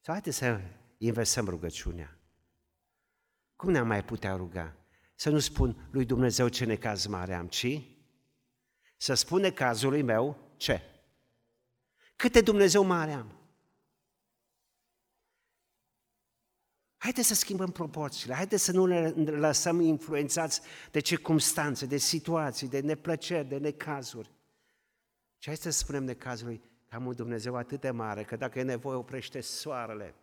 Sau 0.00 0.14
haideți 0.14 0.36
să 0.36 0.60
inversăm 0.98 1.48
rugăciunea. 1.48 2.18
Cum 3.56 3.70
ne-am 3.70 3.86
mai 3.86 4.04
putea 4.04 4.36
ruga? 4.36 4.76
Să 5.14 5.30
nu 5.30 5.38
spun 5.38 5.88
lui 5.90 6.04
Dumnezeu 6.04 6.48
ce 6.48 6.64
necaz 6.64 7.06
mare 7.06 7.34
am, 7.34 7.48
ci 7.48 7.80
să 8.96 9.14
spune 9.14 9.50
cazului 9.50 10.02
meu 10.02 10.52
ce? 10.56 10.91
Câte 12.22 12.40
Dumnezeu 12.40 12.82
mare 12.82 13.12
am? 13.12 13.32
Haideți 16.96 17.26
să 17.26 17.34
schimbăm 17.34 17.70
proporțiile, 17.70 18.34
haideți 18.34 18.64
să 18.64 18.72
nu 18.72 18.84
ne 18.84 19.08
lăsăm 19.24 19.80
influențați 19.80 20.60
de 20.90 21.00
circumstanțe, 21.00 21.86
de 21.86 21.96
situații, 21.96 22.68
de 22.68 22.80
neplăceri, 22.80 23.48
de 23.48 23.56
necazuri. 23.56 24.30
Și 25.38 25.48
hai 25.48 25.56
să 25.56 25.70
spunem 25.70 26.04
necazului 26.04 26.62
că 26.88 26.96
am 26.96 27.06
un 27.06 27.14
Dumnezeu 27.14 27.56
atât 27.56 27.80
de 27.80 27.90
mare, 27.90 28.22
că 28.22 28.36
dacă 28.36 28.58
e 28.58 28.62
nevoie 28.62 28.96
oprește 28.96 29.40
soarele, 29.40 30.14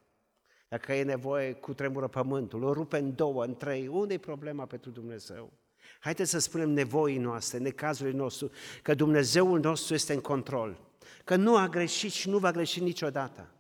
dacă 0.68 0.94
e 0.94 1.04
nevoie 1.04 1.54
cu 1.54 1.74
tremură 1.74 2.08
pământul, 2.08 2.64
o 2.64 2.74
rupe 2.74 2.98
în 2.98 3.16
două, 3.16 3.44
în 3.44 3.56
trei, 3.56 3.88
unde 3.88 4.14
e 4.14 4.18
problema 4.18 4.66
pentru 4.66 4.90
Dumnezeu? 4.90 5.52
Haideți 6.00 6.30
să 6.30 6.40
spunem 6.40 6.70
nevoii 6.70 7.18
noastre, 7.18 7.58
necazului 7.58 8.14
nostru, 8.14 8.52
că 8.82 8.94
Dumnezeul 8.94 9.60
nostru 9.60 9.94
este 9.94 10.14
în 10.14 10.22
control. 10.22 10.89
Că 11.24 11.36
nu 11.36 11.58
a 11.58 11.68
greșit 11.68 12.12
și 12.12 12.30
nu 12.30 12.40
va 12.40 12.52
greși 12.52 12.80
niciodată. 12.80 13.54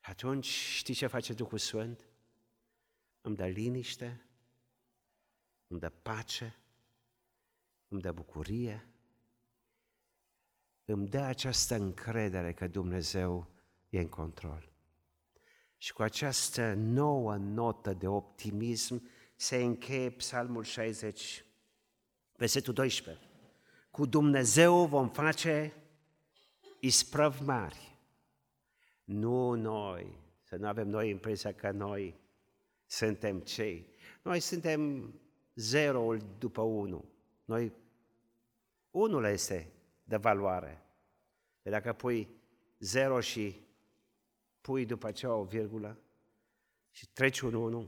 Atunci 0.00 0.46
știi 0.46 0.94
ce 0.94 1.06
face 1.06 1.32
Duhul 1.32 1.58
Sfânt? 1.58 2.08
Îmi 3.20 3.36
dă 3.36 3.46
liniște, 3.46 4.26
îmi 5.66 5.80
dă 5.80 5.88
pace, 5.88 6.56
îmi 7.88 8.00
dă 8.00 8.12
bucurie, 8.12 8.86
îmi 10.84 11.08
dă 11.08 11.20
această 11.20 11.74
încredere 11.74 12.52
că 12.52 12.66
Dumnezeu 12.66 13.50
e 13.88 13.98
în 14.00 14.08
control. 14.08 14.72
Și 15.76 15.92
cu 15.92 16.02
această 16.02 16.74
nouă 16.74 17.36
notă 17.36 17.92
de 17.92 18.06
optimism 18.06 19.08
se 19.36 19.56
încheie 19.56 20.10
Psalmul 20.10 20.64
60, 20.64 21.44
versetul 22.36 22.74
12. 22.74 23.29
Cu 23.90 24.06
Dumnezeu 24.06 24.86
vom 24.86 25.08
face 25.08 25.72
isprăv 26.80 27.40
mari. 27.40 27.98
Nu 29.04 29.54
noi, 29.54 30.18
să 30.42 30.56
nu 30.56 30.66
avem 30.66 30.88
noi 30.88 31.10
impresia 31.10 31.52
că 31.52 31.70
noi 31.70 32.14
suntem 32.86 33.40
cei. 33.40 33.86
Noi 34.22 34.40
suntem 34.40 35.12
zeroul 35.54 36.22
după 36.38 36.62
unu. 36.62 37.04
Noi, 37.44 37.72
unul 38.90 39.24
este 39.24 39.72
de 40.04 40.16
valoare. 40.16 40.82
De 41.62 41.70
dacă 41.70 41.92
pui 41.92 42.28
zero 42.78 43.20
și 43.20 43.60
pui 44.60 44.86
după 44.86 45.06
aceea 45.06 45.34
o 45.34 45.44
virgulă 45.44 45.98
și 46.90 47.08
treci 47.08 47.40
un 47.40 47.54
unu, 47.54 47.84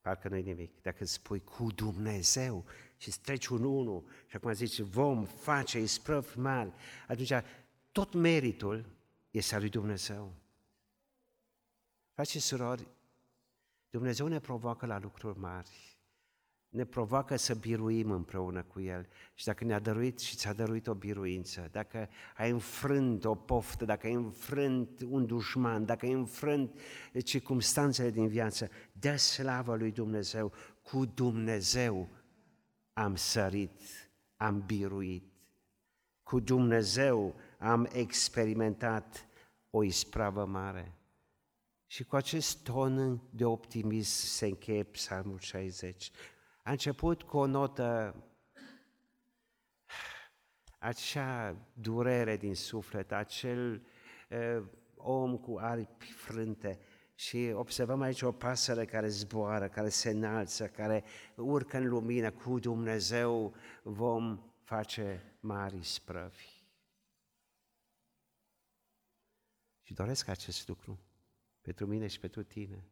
parcă 0.00 0.28
nu-i 0.28 0.42
nimic. 0.42 0.82
Dacă 0.82 1.04
spui 1.04 1.40
cu 1.40 1.66
Dumnezeu 1.70 2.64
și 2.96 3.08
îți 3.08 3.20
treci 3.20 3.46
un 3.46 3.64
unu 3.64 4.06
și 4.26 4.36
acum 4.36 4.52
zici 4.52 4.80
vom 4.80 5.24
face 5.24 5.80
isprăvi 5.80 6.38
mari, 6.38 6.72
atunci 7.08 7.32
tot 7.92 8.14
meritul 8.14 8.86
este 9.30 9.54
al 9.54 9.60
lui 9.60 9.70
Dumnezeu. 9.70 10.34
Frați 12.12 12.30
și 12.30 12.38
surori, 12.38 12.88
Dumnezeu 13.90 14.26
ne 14.26 14.40
provoacă 14.40 14.86
la 14.86 14.98
lucruri 14.98 15.38
mari 15.38 15.96
ne 16.76 16.84
provoacă 16.84 17.36
să 17.36 17.54
biruim 17.54 18.10
împreună 18.10 18.62
cu 18.62 18.80
El. 18.80 19.08
Și 19.34 19.44
dacă 19.44 19.64
ne-a 19.64 19.78
dăruit 19.78 20.18
și 20.18 20.36
ți-a 20.36 20.52
dăruit 20.52 20.86
o 20.86 20.94
biruință, 20.94 21.68
dacă 21.72 22.08
ai 22.36 22.50
înfrânt 22.50 23.24
o 23.24 23.34
poftă, 23.34 23.84
dacă 23.84 24.06
ai 24.06 24.12
înfrânt 24.12 25.00
un 25.08 25.26
dușman, 25.26 25.84
dacă 25.84 26.06
ai 26.06 26.12
înfrânt 26.12 26.80
circumstanțele 27.24 28.10
din 28.10 28.28
viață, 28.28 28.70
dă 28.92 29.16
slavă 29.16 29.76
lui 29.76 29.92
Dumnezeu. 29.92 30.52
Cu 30.82 31.04
Dumnezeu 31.04 32.08
am 32.98 33.16
sărit, 33.16 33.80
am 34.36 34.60
biruit. 34.66 35.32
Cu 36.22 36.40
Dumnezeu 36.40 37.34
am 37.58 37.88
experimentat 37.92 39.26
o 39.70 39.82
ispravă 39.82 40.44
mare. 40.44 40.92
Și 41.86 42.04
cu 42.04 42.16
acest 42.16 42.62
ton 42.62 43.20
de 43.30 43.44
optimism 43.44 44.26
se 44.26 44.46
încheie 44.46 44.82
Psalmul 44.82 45.38
60. 45.38 46.10
A 46.62 46.70
început 46.70 47.22
cu 47.22 47.36
o 47.36 47.46
notă, 47.46 48.16
acea 50.78 51.56
durere 51.72 52.36
din 52.36 52.54
suflet, 52.54 53.12
acel 53.12 53.86
uh, 54.30 54.64
om 54.96 55.36
cu 55.36 55.58
aripi 55.58 56.12
frânte, 56.12 56.78
și 57.18 57.52
observăm 57.54 58.00
aici 58.00 58.22
o 58.22 58.32
pasăre 58.32 58.84
care 58.84 59.08
zboară, 59.08 59.68
care 59.68 59.88
se 59.88 60.10
înalță, 60.10 60.68
care 60.68 61.04
urcă 61.36 61.76
în 61.76 61.88
lumină. 61.88 62.30
Cu 62.30 62.58
Dumnezeu 62.58 63.54
vom 63.82 64.40
face 64.62 65.36
mari 65.40 65.84
sprăvi. 65.84 66.64
Și 69.82 69.94
doresc 69.94 70.28
acest 70.28 70.68
lucru 70.68 70.98
pentru 71.60 71.86
mine 71.86 72.06
și 72.06 72.20
pentru 72.20 72.42
tine. 72.42 72.84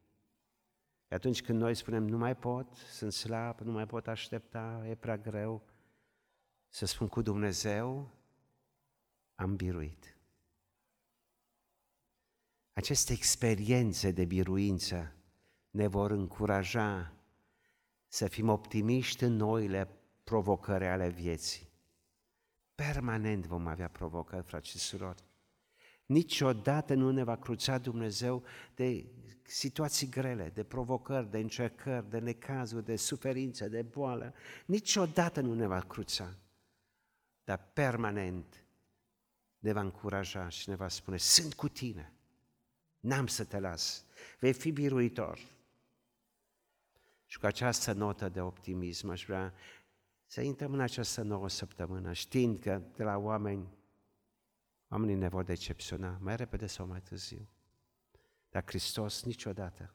Atunci 1.09 1.43
când 1.43 1.61
noi 1.61 1.75
spunem, 1.75 2.09
nu 2.09 2.16
mai 2.16 2.37
pot, 2.37 2.72
sunt 2.72 3.12
slab, 3.12 3.61
nu 3.61 3.72
mai 3.72 3.87
pot 3.87 4.07
aștepta, 4.07 4.85
e 4.89 4.95
prea 4.95 5.16
greu, 5.16 5.62
să 6.68 6.87
spun 6.87 7.09
cu 7.09 7.22
Dumnezeu, 7.22 8.11
am 9.35 9.57
biruit. 9.57 10.14
Aceste 12.75 13.12
experiențe 13.12 14.11
de 14.11 14.25
biruință 14.25 15.12
ne 15.70 15.87
vor 15.87 16.11
încuraja 16.11 17.12
să 18.09 18.29
fim 18.29 18.49
optimiști 18.49 19.25
în 19.25 19.37
noile 19.37 19.89
provocări 20.25 20.87
ale 20.87 21.09
vieții. 21.09 21.72
Permanent 22.75 23.47
vom 23.47 23.66
avea 23.66 23.89
provocări, 23.89 24.45
frați 24.45 24.68
și 24.68 24.79
surori. 24.79 25.25
Niciodată 26.07 26.95
nu 26.95 27.11
ne 27.11 27.22
va 27.22 27.37
cruța 27.37 27.79
Dumnezeu 27.79 28.45
de 28.75 29.07
situații 29.43 30.09
grele, 30.09 30.51
de 30.55 30.64
provocări, 30.64 31.31
de 31.31 31.39
încercări, 31.39 32.11
de 32.11 32.18
necazuri, 32.18 32.85
de 32.85 32.97
suferință, 32.97 33.68
de 33.68 33.83
boală. 33.83 34.35
Niciodată 34.66 35.41
nu 35.41 35.55
ne 35.55 35.66
va 35.66 35.81
cruța, 35.81 36.39
dar 37.45 37.70
permanent 37.72 38.64
ne 39.59 39.72
va 39.72 39.81
încuraja 39.81 40.49
și 40.49 40.68
ne 40.68 40.75
va 40.75 40.89
spune, 40.89 41.16
sunt 41.16 41.55
cu 41.55 41.68
tine, 41.68 42.14
n-am 43.05 43.27
să 43.27 43.45
te 43.45 43.59
las, 43.59 44.05
vei 44.39 44.53
fi 44.53 44.71
biruitor. 44.71 45.39
Și 47.27 47.39
cu 47.39 47.47
această 47.47 47.93
notă 47.93 48.29
de 48.29 48.41
optimism 48.41 49.09
aș 49.09 49.25
vrea 49.25 49.55
să 50.27 50.41
intrăm 50.41 50.73
în 50.73 50.81
această 50.81 51.23
nouă 51.23 51.49
săptămână, 51.49 52.13
știind 52.13 52.59
că 52.59 52.83
de 52.97 53.03
la 53.03 53.17
oameni 53.17 53.69
Oamenii 54.95 55.15
ne 55.15 55.29
vor 55.29 55.45
decepționa 55.45 56.19
mai 56.21 56.37
repede 56.37 56.67
sau 56.67 56.87
mai 56.87 57.01
târziu. 57.01 57.49
Dar 58.51 58.63
Hristos 58.67 59.23
niciodată. 59.23 59.95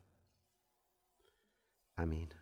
Amin. 1.94 2.39